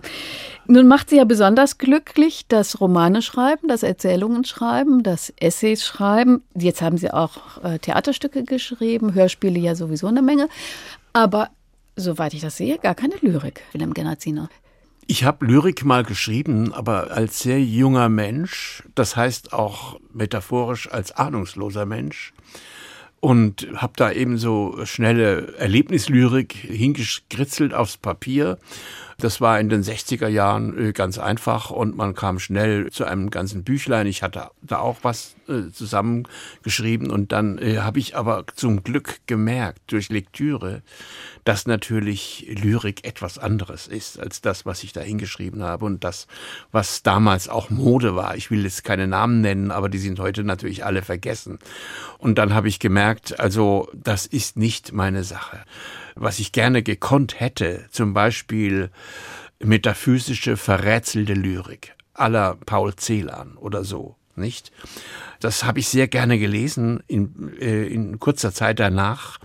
[0.66, 6.42] Nun macht sie ja besonders glücklich das Romane schreiben, das Erzählungen schreiben, das Essays schreiben.
[6.54, 10.48] Jetzt haben Sie auch äh, Theaterstücke geschrieben, Hörspiele ja sowieso eine Menge.
[11.12, 11.50] Aber
[11.96, 14.48] soweit ich das sehe, gar keine Lyrik, Wilhelm Genazziner.
[15.06, 21.12] Ich habe Lyrik mal geschrieben, aber als sehr junger Mensch, das heißt auch metaphorisch als
[21.12, 22.32] ahnungsloser Mensch
[23.24, 28.58] und habe da eben so schnelle Erlebnislyrik hingekritzelt aufs Papier.
[29.18, 33.30] Das war in den 60er Jahren äh, ganz einfach und man kam schnell zu einem
[33.30, 34.06] ganzen Büchlein.
[34.06, 39.20] Ich hatte da auch was äh, zusammengeschrieben und dann äh, habe ich aber zum Glück
[39.26, 40.82] gemerkt durch Lektüre,
[41.44, 46.26] dass natürlich Lyrik etwas anderes ist als das, was ich da hingeschrieben habe und das,
[46.72, 48.36] was damals auch Mode war.
[48.36, 51.58] Ich will jetzt keine Namen nennen, aber die sind heute natürlich alle vergessen.
[52.18, 55.60] Und dann habe ich gemerkt, also das ist nicht meine Sache.
[56.14, 58.90] Was ich gerne gekonnt hätte, zum Beispiel
[59.58, 64.72] metaphysische, verrätselte Lyrik aller Paul Celan oder so nicht?
[65.40, 69.38] Das habe ich sehr gerne gelesen in, äh, in kurzer Zeit danach.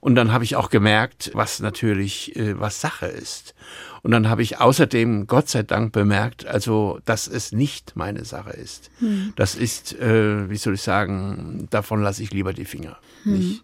[0.00, 3.54] Und dann habe ich auch gemerkt, was natürlich, äh, was Sache ist.
[4.02, 8.50] Und dann habe ich außerdem, Gott sei Dank, bemerkt, also, dass es nicht meine Sache
[8.50, 8.90] ist.
[8.98, 9.32] Hm.
[9.36, 12.98] Das ist, äh, wie soll ich sagen, davon lasse ich lieber die Finger.
[13.22, 13.60] Hm.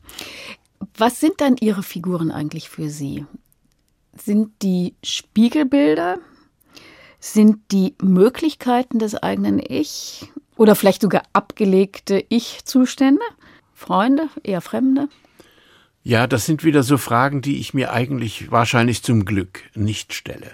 [0.97, 3.27] Was sind dann Ihre Figuren eigentlich für Sie?
[4.17, 6.19] Sind die Spiegelbilder?
[7.19, 10.31] Sind die Möglichkeiten des eigenen Ich?
[10.57, 13.23] Oder vielleicht sogar abgelegte Ich-Zustände?
[13.75, 15.09] Freunde, eher Fremde?
[16.03, 20.53] Ja, das sind wieder so Fragen, die ich mir eigentlich wahrscheinlich zum Glück nicht stelle.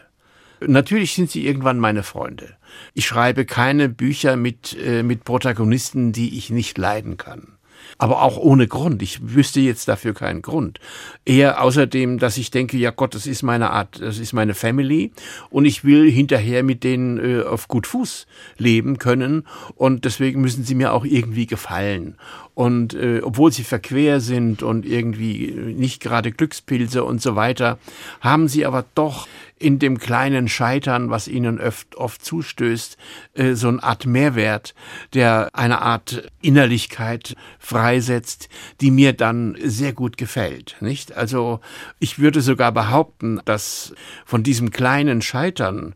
[0.61, 2.57] Natürlich sind sie irgendwann meine Freunde.
[2.95, 7.56] Ich schreibe keine Bücher mit, äh, mit Protagonisten, die ich nicht leiden kann
[7.99, 9.03] aber auch ohne Grund.
[9.03, 10.81] Ich wüsste jetzt dafür keinen Grund.
[11.25, 15.13] Eher außerdem, dass ich denke, ja Gott, das ist meine Art, das ist meine Family
[15.51, 18.27] und ich will hinterher mit denen äh, auf gut Fuß
[18.59, 19.45] leben können
[19.75, 22.17] und deswegen müssen sie mir auch irgendwie gefallen.
[22.55, 27.79] Und äh, obwohl sie verquer sind und irgendwie nicht gerade Glückspilze und so weiter,
[28.21, 32.97] haben sie aber doch in dem kleinen Scheitern, was ihnen oft, oft zustößt,
[33.35, 34.75] äh, so eine Art Mehrwert,
[35.15, 38.49] der eine Art Innerlichkeit freisetzt,
[38.81, 41.17] die mir dann sehr gut gefällt, nicht?
[41.17, 41.61] Also,
[41.99, 45.95] ich würde sogar behaupten, dass von diesem kleinen Scheitern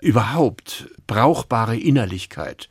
[0.00, 2.68] überhaupt brauchbare Innerlichkeit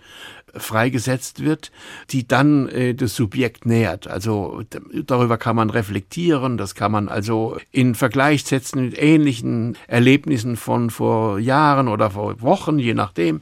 [0.55, 1.71] freigesetzt wird,
[2.09, 4.07] die dann äh, das Subjekt nährt.
[4.07, 4.63] Also
[5.05, 10.89] darüber kann man reflektieren, das kann man also in Vergleich setzen mit ähnlichen Erlebnissen von
[10.89, 13.41] vor Jahren oder vor Wochen, je nachdem.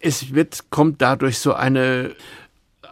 [0.00, 2.12] Es wird, kommt dadurch so eine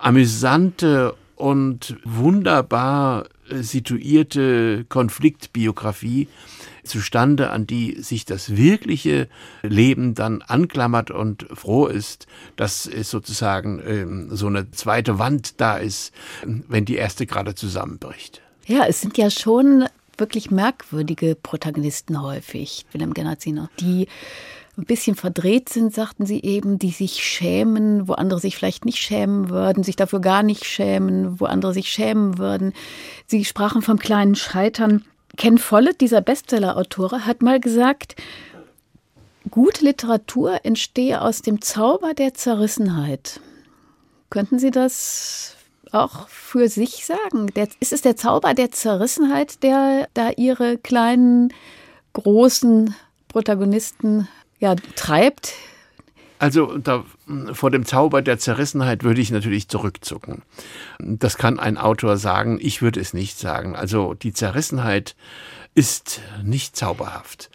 [0.00, 6.28] amüsante und wunderbar situierte Konfliktbiografie
[6.84, 9.28] zustande, an die sich das wirkliche
[9.62, 15.76] Leben dann anklammert und froh ist, dass es sozusagen ähm, so eine zweite Wand da
[15.76, 16.12] ist,
[16.44, 18.40] wenn die erste gerade zusammenbricht.
[18.66, 19.84] Ja, es sind ja schon
[20.16, 24.06] wirklich merkwürdige Protagonisten häufig, Wilhelm Genazziner, die
[24.76, 28.98] ein bisschen verdreht sind, sagten sie eben, die sich schämen, wo andere sich vielleicht nicht
[28.98, 32.72] schämen würden, sich dafür gar nicht schämen, wo andere sich schämen würden.
[33.26, 35.04] Sie sprachen vom kleinen Scheitern.
[35.36, 38.16] Ken Follett, dieser Bestseller-Autore, hat mal gesagt,
[39.50, 43.40] gute Literatur entstehe aus dem Zauber der Zerrissenheit.
[44.30, 45.56] Könnten Sie das
[45.92, 47.46] auch für sich sagen?
[47.54, 51.52] Der, ist es der Zauber der Zerrissenheit, der da Ihre kleinen,
[52.12, 52.94] großen
[53.28, 54.28] Protagonisten
[54.60, 55.52] ja, treibt?
[56.38, 57.04] Also da,
[57.52, 60.42] vor dem Zauber der Zerrissenheit würde ich natürlich zurückzucken.
[60.98, 63.76] Das kann ein Autor sagen, ich würde es nicht sagen.
[63.76, 65.16] Also die Zerrissenheit
[65.74, 67.50] ist nicht zauberhaft.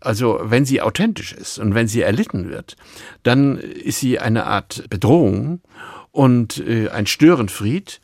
[0.00, 2.76] Also wenn sie authentisch ist und wenn sie erlitten wird,
[3.22, 5.60] dann ist sie eine Art Bedrohung
[6.12, 8.00] und äh, ein Störenfried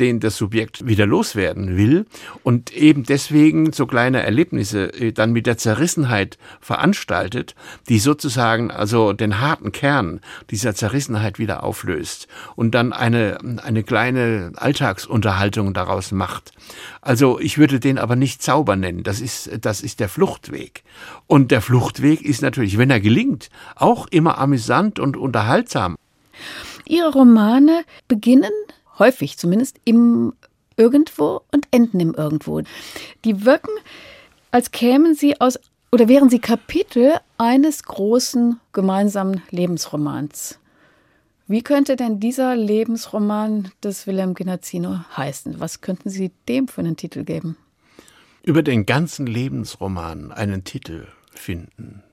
[0.00, 2.06] den das Subjekt wieder loswerden will
[2.42, 7.54] und eben deswegen so kleine Erlebnisse äh, dann mit der Zerrissenheit veranstaltet,
[7.88, 14.52] die sozusagen also den harten Kern dieser Zerrissenheit wieder auflöst und dann eine, eine kleine
[14.56, 16.52] Alltagsunterhaltung daraus macht.
[17.02, 19.02] Also ich würde den aber nicht Zauber nennen.
[19.02, 20.82] Das ist, das ist der Fluchtweg.
[21.26, 25.96] Und der Fluchtweg ist natürlich, wenn er gelingt, auch immer amüsant und unterhaltsam.
[26.90, 28.50] Ihre Romane beginnen
[28.98, 30.34] häufig zumindest, im
[30.76, 32.62] Irgendwo und enden im Irgendwo.
[33.24, 33.72] Die wirken,
[34.50, 35.58] als kämen sie aus
[35.92, 40.58] oder wären sie Kapitel eines großen gemeinsamen Lebensromans.
[41.46, 45.58] Wie könnte denn dieser Lebensroman des Wilhelm Genazzino heißen?
[45.58, 47.56] Was könnten Sie dem für einen Titel geben?
[48.42, 52.04] Über den ganzen Lebensroman einen Titel finden.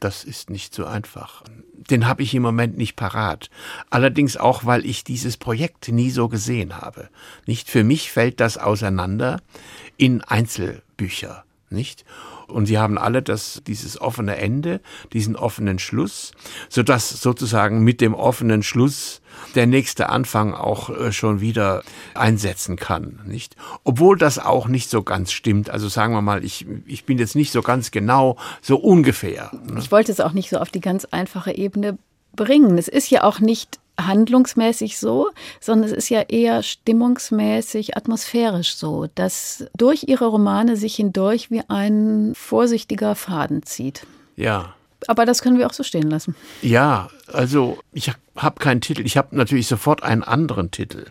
[0.00, 1.42] Das ist nicht so einfach.
[1.90, 3.50] Den habe ich im Moment nicht parat.
[3.90, 7.08] Allerdings auch, weil ich dieses Projekt nie so gesehen habe.
[7.46, 9.40] Nicht für mich fällt das auseinander
[9.96, 12.04] in Einzelbücher, nicht?
[12.48, 14.80] Und sie haben alle das, dieses offene Ende,
[15.12, 16.32] diesen offenen Schluss,
[16.68, 19.20] sodass sozusagen mit dem offenen Schluss
[19.54, 21.82] der nächste Anfang auch äh, schon wieder
[22.14, 23.56] einsetzen kann, nicht?
[23.84, 25.70] Obwohl das auch nicht so ganz stimmt.
[25.70, 29.50] Also sagen wir mal, ich, ich bin jetzt nicht so ganz genau, so ungefähr.
[29.52, 29.78] Ne?
[29.78, 31.98] Ich wollte es auch nicht so auf die ganz einfache Ebene
[32.34, 32.78] bringen.
[32.78, 35.30] Es ist ja auch nicht handlungsmäßig so,
[35.60, 41.62] sondern es ist ja eher stimmungsmäßig, atmosphärisch so, dass durch ihre Romane sich hindurch wie
[41.68, 44.06] ein vorsichtiger Faden zieht.
[44.36, 44.74] Ja.
[45.06, 46.34] Aber das können wir auch so stehen lassen.
[46.62, 49.02] Ja, also ich habe keinen Titel.
[49.04, 51.06] Ich habe natürlich sofort einen anderen Titel.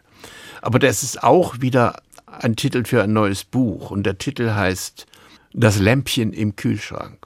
[0.61, 3.91] Aber das ist auch wieder ein Titel für ein neues Buch.
[3.91, 5.05] Und der Titel heißt
[5.53, 7.25] Das Lämpchen im Kühlschrank.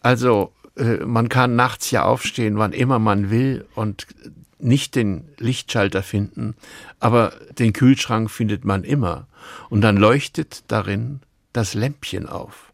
[0.00, 4.06] Also man kann nachts ja aufstehen, wann immer man will und
[4.58, 6.54] nicht den Lichtschalter finden,
[7.00, 9.26] aber den Kühlschrank findet man immer.
[9.70, 11.20] Und dann leuchtet darin
[11.52, 12.72] das Lämpchen auf.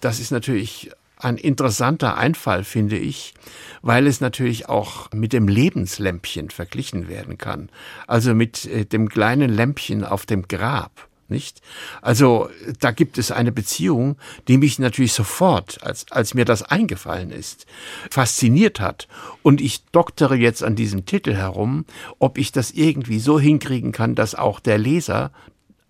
[0.00, 3.34] Das ist natürlich ein interessanter Einfall, finde ich,
[3.82, 7.68] weil es natürlich auch mit dem Lebenslämpchen verglichen werden kann.
[8.06, 11.60] Also mit äh, dem kleinen Lämpchen auf dem Grab nicht?
[12.02, 12.48] Also
[12.80, 14.16] da gibt es eine Beziehung,
[14.48, 17.66] die mich natürlich sofort, als, als mir das eingefallen ist,
[18.10, 19.08] fasziniert hat.
[19.42, 21.84] Und ich doktere jetzt an diesem Titel herum,
[22.18, 25.30] ob ich das irgendwie so hinkriegen kann, dass auch der Leser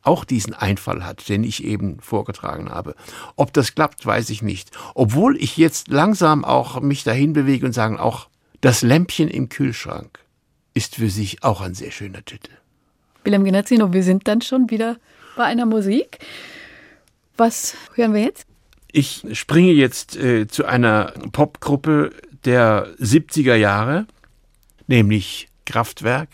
[0.02, 2.94] auch diesen Einfall hat, den ich eben vorgetragen habe.
[3.36, 4.70] Ob das klappt, weiß ich nicht.
[4.94, 8.28] Obwohl ich jetzt langsam auch mich dahin bewege und sagen, auch
[8.60, 10.18] das Lämpchen im Kühlschrank
[10.74, 12.50] ist für sich auch ein sehr schöner Titel.
[13.24, 14.96] Wilhelm Genazzino, wir sind dann schon wieder
[15.40, 16.18] bei einer Musik.
[17.38, 18.44] Was hören wir jetzt?
[18.92, 22.10] Ich springe jetzt äh, zu einer Popgruppe
[22.44, 24.06] der 70er Jahre,
[24.86, 26.28] nämlich Kraftwerk.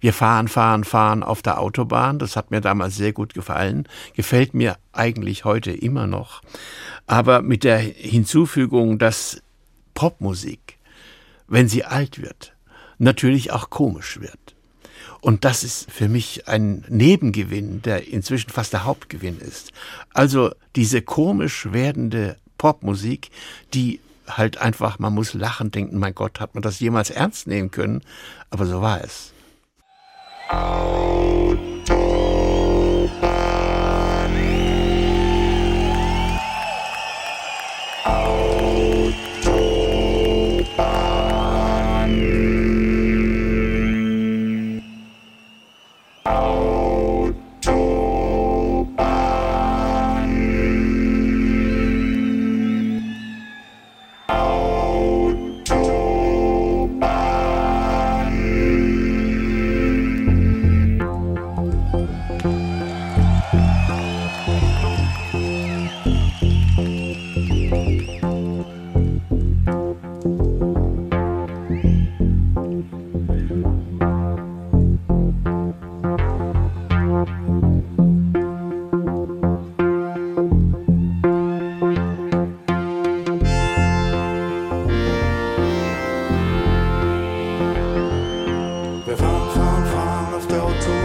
[0.00, 2.18] Wir fahren, fahren, fahren auf der Autobahn.
[2.18, 3.86] Das hat mir damals sehr gut gefallen.
[4.16, 6.42] Gefällt mir eigentlich heute immer noch.
[7.06, 9.40] Aber mit der Hinzufügung, dass
[9.94, 10.80] Popmusik,
[11.46, 12.56] wenn sie alt wird,
[12.98, 14.39] natürlich auch komisch wird.
[15.20, 19.72] Und das ist für mich ein Nebengewinn, der inzwischen fast der Hauptgewinn ist.
[20.14, 23.30] Also diese komisch werdende Popmusik,
[23.74, 27.70] die halt einfach, man muss lachen, denken, mein Gott, hat man das jemals ernst nehmen
[27.70, 28.02] können?
[28.50, 29.32] Aber so war es.
[30.48, 31.69] Autobahn.
[90.52, 90.99] Eu tô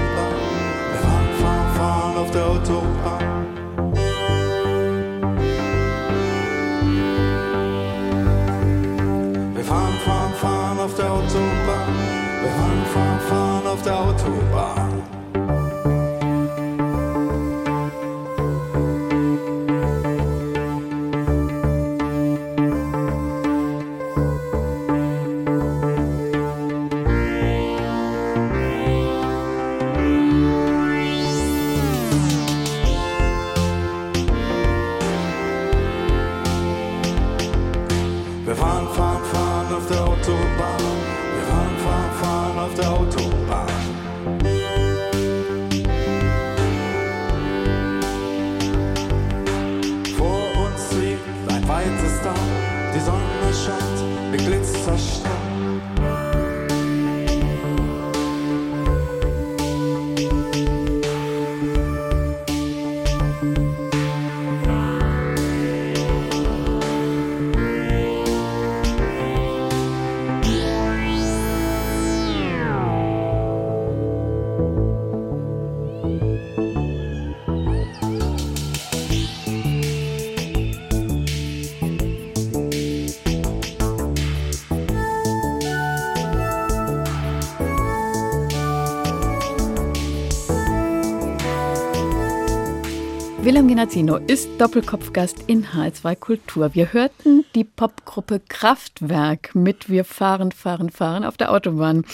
[93.65, 96.75] Willem Genazzino ist Doppelkopfgast in H2 Kultur.
[96.75, 102.05] Wir hörten die Popgruppe Kraftwerk mit Wir fahren, fahren, fahren auf der Autobahn.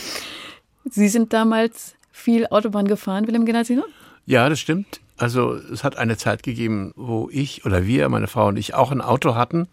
[0.86, 3.84] Sie sind damals viel Autobahn gefahren, Willem Genazzino?
[4.26, 5.02] Ja, das stimmt.
[5.18, 8.94] Also es hat eine Zeit gegeben, wo ich oder wir, meine Frau und ich, auch
[8.94, 9.68] ein Auto hatten.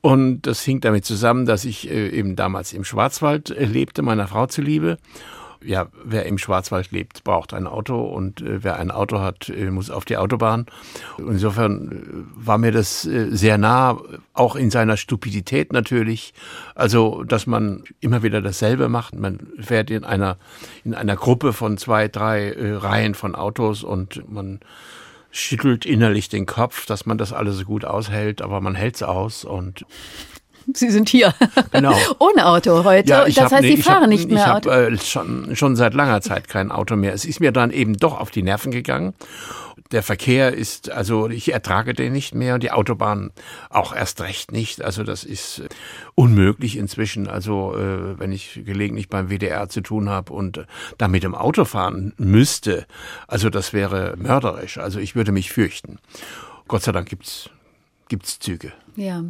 [0.00, 4.26] Und das hing damit zusammen, dass ich äh, eben damals im Schwarzwald äh, lebte, meiner
[4.26, 4.96] Frau zuliebe
[5.64, 9.70] ja, wer im Schwarzwald lebt, braucht ein Auto und äh, wer ein Auto hat, äh,
[9.70, 10.66] muss auf die Autobahn.
[11.18, 13.98] Insofern äh, war mir das äh, sehr nah,
[14.32, 16.34] auch in seiner Stupidität natürlich.
[16.74, 19.14] Also, dass man immer wieder dasselbe macht.
[19.14, 20.36] Man fährt in einer,
[20.84, 24.60] in einer Gruppe von zwei, drei äh, Reihen von Autos und man
[25.30, 29.44] schüttelt innerlich den Kopf, dass man das alles so gut aushält, aber man hält's aus
[29.44, 29.84] und
[30.72, 31.34] Sie sind hier.
[31.72, 31.94] Genau.
[32.18, 33.08] Ohne Auto heute.
[33.08, 34.70] Ja, das hab, heißt, nee, Sie fahren hab, nicht mehr ich Auto.
[34.70, 37.12] habe äh, schon, schon seit langer Zeit kein Auto mehr.
[37.12, 39.14] Es ist mir dann eben doch auf die Nerven gegangen.
[39.92, 43.30] Der Verkehr ist, also ich ertrage den nicht mehr und die Autobahn
[43.68, 44.82] auch erst recht nicht.
[44.82, 45.68] Also das ist äh,
[46.14, 47.28] unmöglich inzwischen.
[47.28, 50.64] Also äh, wenn ich gelegentlich beim WDR zu tun habe und äh,
[50.98, 52.86] da mit dem Auto fahren müsste,
[53.28, 54.78] also das wäre mörderisch.
[54.78, 55.98] Also ich würde mich fürchten.
[56.66, 57.50] Gott sei Dank gibt's
[58.08, 58.72] gibt's Züge.
[58.96, 59.24] Ja,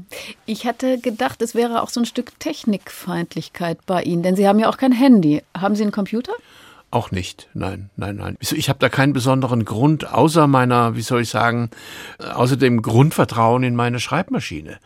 [0.46, 4.58] ich hatte gedacht, es wäre auch so ein Stück Technikfeindlichkeit bei Ihnen, denn Sie haben
[4.58, 5.42] ja auch kein Handy.
[5.56, 6.34] Haben Sie einen Computer?
[6.94, 8.36] Auch nicht, nein, nein, nein.
[8.40, 11.70] Ich habe da keinen besonderen Grund, außer meiner, wie soll ich sagen,
[12.20, 14.78] außer dem Grundvertrauen in meine Schreibmaschine.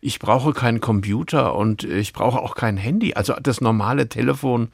[0.00, 4.68] Ich brauche keinen Computer und ich brauche auch kein Handy, also das normale Telefon.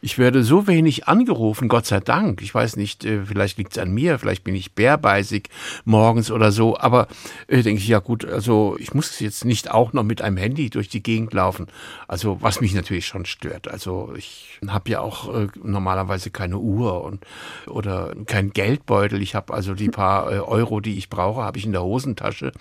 [0.00, 2.40] Ich werde so wenig angerufen, Gott sei Dank.
[2.40, 5.50] Ich weiß nicht, äh, vielleicht liegt es an mir, vielleicht bin ich bärbeißig
[5.84, 7.08] morgens oder so, aber
[7.48, 10.70] äh, denke ich, ja gut, also ich muss jetzt nicht auch noch mit einem Handy
[10.70, 11.66] durch die Gegend laufen.
[12.08, 13.68] Also was mich natürlich schon stört.
[13.68, 17.24] Also ich habe ja auch äh, normalerweise keine Uhr und
[17.66, 19.22] oder kein Geldbeutel.
[19.22, 22.52] Ich habe also die paar äh, Euro, die ich brauche, habe ich in der Hosentasche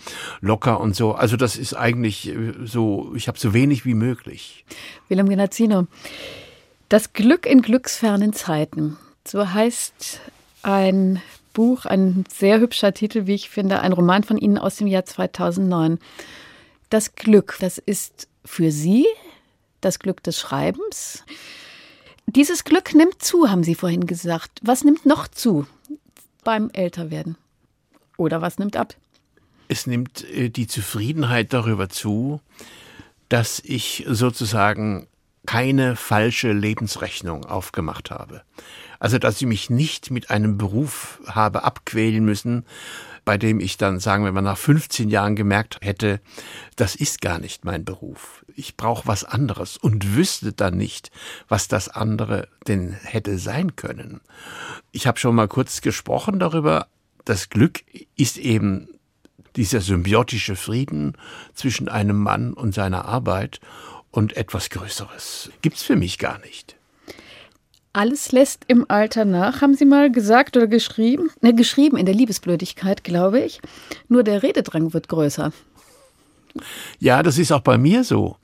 [0.41, 1.13] locker und so.
[1.13, 4.65] Also das ist eigentlich äh, so, ich habe so wenig wie möglich.
[5.07, 5.87] Willem Genazzino,
[6.89, 8.97] das Glück in glücksfernen Zeiten.
[9.25, 10.21] So heißt
[10.63, 11.21] ein
[11.53, 15.05] Buch, ein sehr hübscher Titel, wie ich finde, ein Roman von Ihnen aus dem Jahr
[15.05, 15.99] 2009.
[16.89, 19.05] Das Glück, das ist für Sie
[19.81, 21.23] das Glück des Schreibens.
[22.35, 24.59] Dieses Glück nimmt zu, haben Sie vorhin gesagt.
[24.61, 25.65] Was nimmt noch zu
[26.43, 27.37] beim Älterwerden?
[28.17, 28.95] Oder was nimmt ab?
[29.67, 32.39] Es nimmt äh, die Zufriedenheit darüber zu,
[33.29, 35.07] dass ich sozusagen
[35.47, 38.43] keine falsche Lebensrechnung aufgemacht habe.
[38.99, 42.65] Also, dass ich mich nicht mit einem Beruf habe abquälen müssen,
[43.25, 46.19] bei dem ich dann, sagen wir mal, nach 15 Jahren gemerkt hätte,
[46.75, 48.45] das ist gar nicht mein Beruf.
[48.59, 51.11] Ich brauche was anderes und wüsste dann nicht,
[51.47, 54.19] was das andere denn hätte sein können.
[54.91, 56.87] Ich habe schon mal kurz gesprochen darüber,
[57.23, 57.85] das Glück
[58.17, 58.89] ist eben
[59.55, 61.13] dieser symbiotische Frieden
[61.53, 63.61] zwischen einem Mann und seiner Arbeit
[64.11, 66.75] und etwas Größeres gibt's für mich gar nicht.
[67.93, 71.29] Alles lässt im Alter nach, haben Sie mal gesagt oder geschrieben?
[71.39, 73.61] Ne, geschrieben in der Liebesblödigkeit, glaube ich.
[74.09, 75.53] Nur der Rededrang wird größer.
[76.99, 78.37] Ja, das ist auch bei mir so.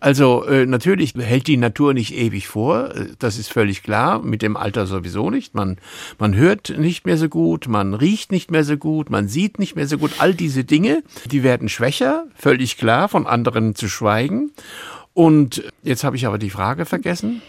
[0.00, 4.42] Also äh, natürlich hält die Natur nicht ewig vor, äh, das ist völlig klar, mit
[4.42, 5.54] dem Alter sowieso nicht.
[5.54, 5.78] Man,
[6.18, 9.76] man hört nicht mehr so gut, man riecht nicht mehr so gut, man sieht nicht
[9.76, 10.12] mehr so gut.
[10.18, 14.50] All diese Dinge, die werden schwächer, völlig klar, von anderen zu schweigen.
[15.14, 17.42] Und jetzt habe ich aber die Frage vergessen.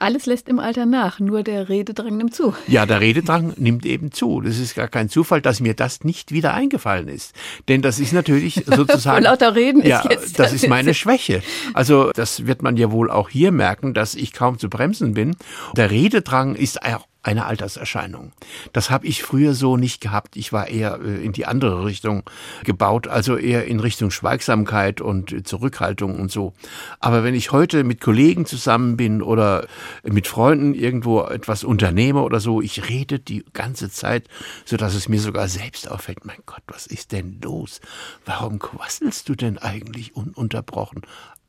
[0.00, 2.52] Alles lässt im Alter nach, nur der Rededrang nimmt zu.
[2.66, 4.40] Ja, der Rededrang nimmt eben zu.
[4.40, 7.32] Das ist gar kein Zufall, dass mir das nicht wieder eingefallen ist.
[7.68, 9.22] Denn das ist natürlich sozusagen.
[9.24, 11.42] Lauter Reden ist ja, jetzt- das ist meine Schwäche.
[11.74, 15.36] Also, das wird man ja wohl auch hier merken, dass ich kaum zu bremsen bin.
[15.76, 18.32] Der Rededrang ist auch eine Alterserscheinung.
[18.72, 20.36] Das habe ich früher so nicht gehabt.
[20.36, 22.22] Ich war eher äh, in die andere Richtung
[22.64, 26.52] gebaut, also eher in Richtung Schweigsamkeit und Zurückhaltung und so.
[27.00, 29.66] Aber wenn ich heute mit Kollegen zusammen bin oder
[30.04, 34.28] mit Freunden irgendwo etwas unternehme oder so, ich rede die ganze Zeit,
[34.64, 36.24] so dass es mir sogar selbst auffällt.
[36.24, 37.80] Mein Gott, was ist denn los?
[38.26, 41.02] Warum quasselst du denn eigentlich ununterbrochen?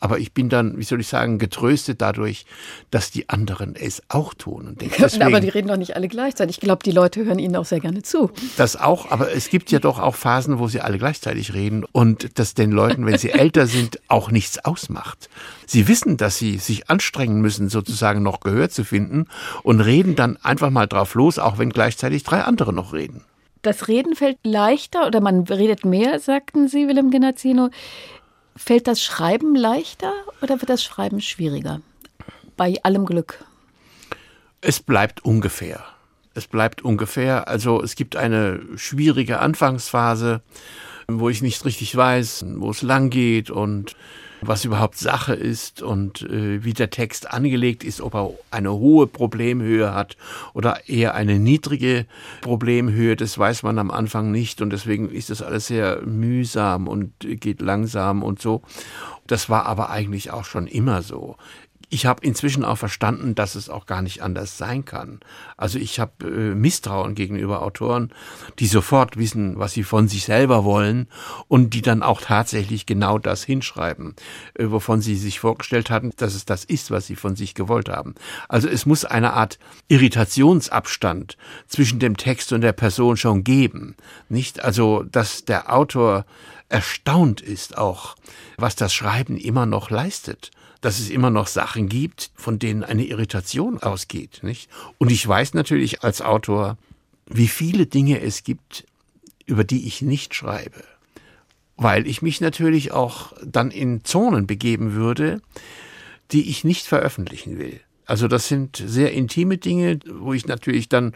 [0.06, 2.46] Aber ich bin dann, wie soll ich sagen, getröstet dadurch,
[2.92, 4.68] dass die anderen es auch tun.
[4.68, 6.58] Und denke, deswegen, aber die reden doch nicht alle gleichzeitig.
[6.58, 8.30] Ich glaube, die Leute hören ihnen auch sehr gerne zu.
[8.56, 12.38] Das auch, aber es gibt ja doch auch Phasen, wo sie alle gleichzeitig reden und
[12.38, 15.28] das den Leuten, wenn sie älter sind, auch nichts ausmacht.
[15.66, 19.26] Sie wissen, dass sie sich anstrengen müssen, sozusagen noch Gehör zu finden
[19.64, 23.24] und reden dann einfach mal drauf los, auch wenn gleichzeitig drei andere noch reden.
[23.66, 27.72] Das Reden fällt leichter oder man redet mehr, sagten Sie, Willem Genazzino.
[28.56, 31.82] Fällt das Schreiben leichter oder wird das Schreiben schwieriger?
[32.56, 33.44] Bei allem Glück.
[34.62, 35.84] Es bleibt ungefähr.
[36.34, 37.48] Es bleibt ungefähr.
[37.48, 40.42] Also es gibt eine schwierige Anfangsphase,
[41.08, 43.96] wo ich nicht richtig weiß, wo es lang geht und
[44.42, 49.08] was überhaupt Sache ist und äh, wie der Text angelegt ist, ob er eine hohe
[49.08, 50.18] Problemhöhe hat
[50.54, 52.06] oder eher eine niedrige
[52.42, 57.14] Problemhöhe, das weiß man am Anfang nicht und deswegen ist das alles sehr mühsam und
[57.20, 58.62] geht langsam und so.
[59.28, 61.38] Das war aber eigentlich auch schon immer so
[61.90, 65.20] ich habe inzwischen auch verstanden, dass es auch gar nicht anders sein kann.
[65.58, 68.12] Also ich habe äh, Misstrauen gegenüber Autoren,
[68.60, 71.08] die sofort wissen, was sie von sich selber wollen
[71.48, 74.16] und die dann auch tatsächlich genau das hinschreiben,
[74.56, 77.90] äh, wovon sie sich vorgestellt hatten, dass es das ist, was sie von sich gewollt
[77.90, 78.16] haben.
[78.50, 83.96] Also es muss eine Art Irritationsabstand zwischen dem Text und der Person schon geben,
[84.30, 84.64] nicht?
[84.64, 86.26] Also dass der Autor
[86.70, 88.16] erstaunt ist auch,
[88.58, 90.52] was das Schreiben immer noch leistet
[90.86, 94.42] dass es immer noch Sachen gibt, von denen eine Irritation ausgeht.
[94.44, 94.70] Nicht?
[95.00, 96.78] Und ich weiß natürlich als Autor,
[97.26, 98.86] wie viele Dinge es gibt,
[99.48, 100.84] über die ich nicht schreibe.
[101.76, 105.42] Weil ich mich natürlich auch dann in Zonen begeben würde,
[106.32, 107.80] die ich nicht veröffentlichen will.
[108.06, 111.16] Also das sind sehr intime Dinge, wo ich natürlich dann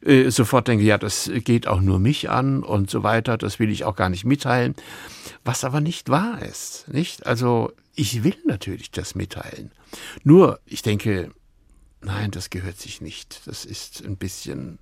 [0.00, 3.70] äh, sofort denke, ja, das geht auch nur mich an und so weiter, das will
[3.70, 4.74] ich auch gar nicht mitteilen,
[5.44, 7.26] was aber nicht wahr ist, nicht?
[7.26, 9.72] Also ich will natürlich das mitteilen.
[10.24, 11.30] Nur, ich denke,
[12.00, 13.46] nein, das gehört sich nicht.
[13.46, 14.78] Das ist ein bisschen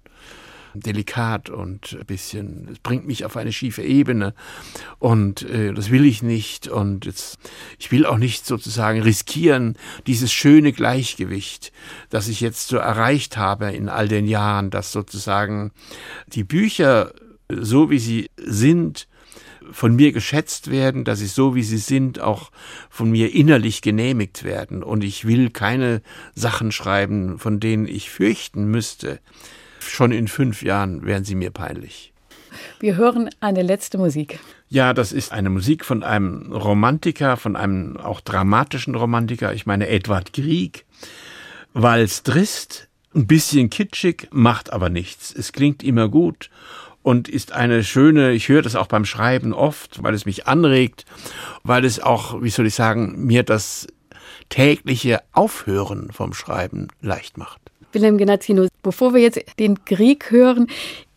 [0.74, 4.34] delikat und ein bisschen, es bringt mich auf eine schiefe Ebene
[4.98, 7.38] und äh, das will ich nicht und jetzt,
[7.78, 11.72] ich will auch nicht sozusagen riskieren, dieses schöne Gleichgewicht,
[12.08, 15.72] das ich jetzt so erreicht habe in all den Jahren, dass sozusagen
[16.28, 17.12] die Bücher,
[17.48, 19.08] so wie sie sind,
[19.72, 22.50] von mir geschätzt werden, dass sie so wie sie sind auch
[22.88, 24.82] von mir innerlich genehmigt werden.
[24.82, 26.02] Und ich will keine
[26.34, 29.20] Sachen schreiben, von denen ich fürchten müsste.
[29.80, 32.12] Schon in fünf Jahren wären sie mir peinlich.
[32.80, 34.40] Wir hören eine letzte Musik.
[34.68, 39.88] Ja, das ist eine Musik von einem Romantiker, von einem auch dramatischen Romantiker, ich meine
[39.88, 40.84] Edward Grieg.
[41.72, 45.34] Walz Drist, ein bisschen kitschig, macht aber nichts.
[45.34, 46.50] Es klingt immer gut
[47.02, 51.04] und ist eine schöne, ich höre das auch beim Schreiben oft, weil es mich anregt,
[51.62, 53.86] weil es auch, wie soll ich sagen, mir das
[54.48, 57.60] tägliche Aufhören vom Schreiben leicht macht.
[57.92, 60.68] Wilhelm Genazzino, bevor wir jetzt den Krieg hören,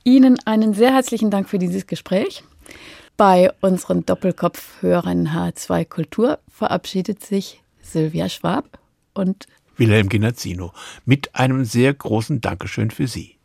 [0.03, 2.43] Ihnen einen sehr herzlichen Dank für dieses Gespräch.
[3.15, 8.79] Bei unseren Doppelkopfhörern H2 Kultur verabschiedet sich Sylvia Schwab
[9.13, 9.45] und
[9.77, 10.71] Wilhelm Genazzino
[11.05, 13.37] mit einem sehr großen Dankeschön für Sie.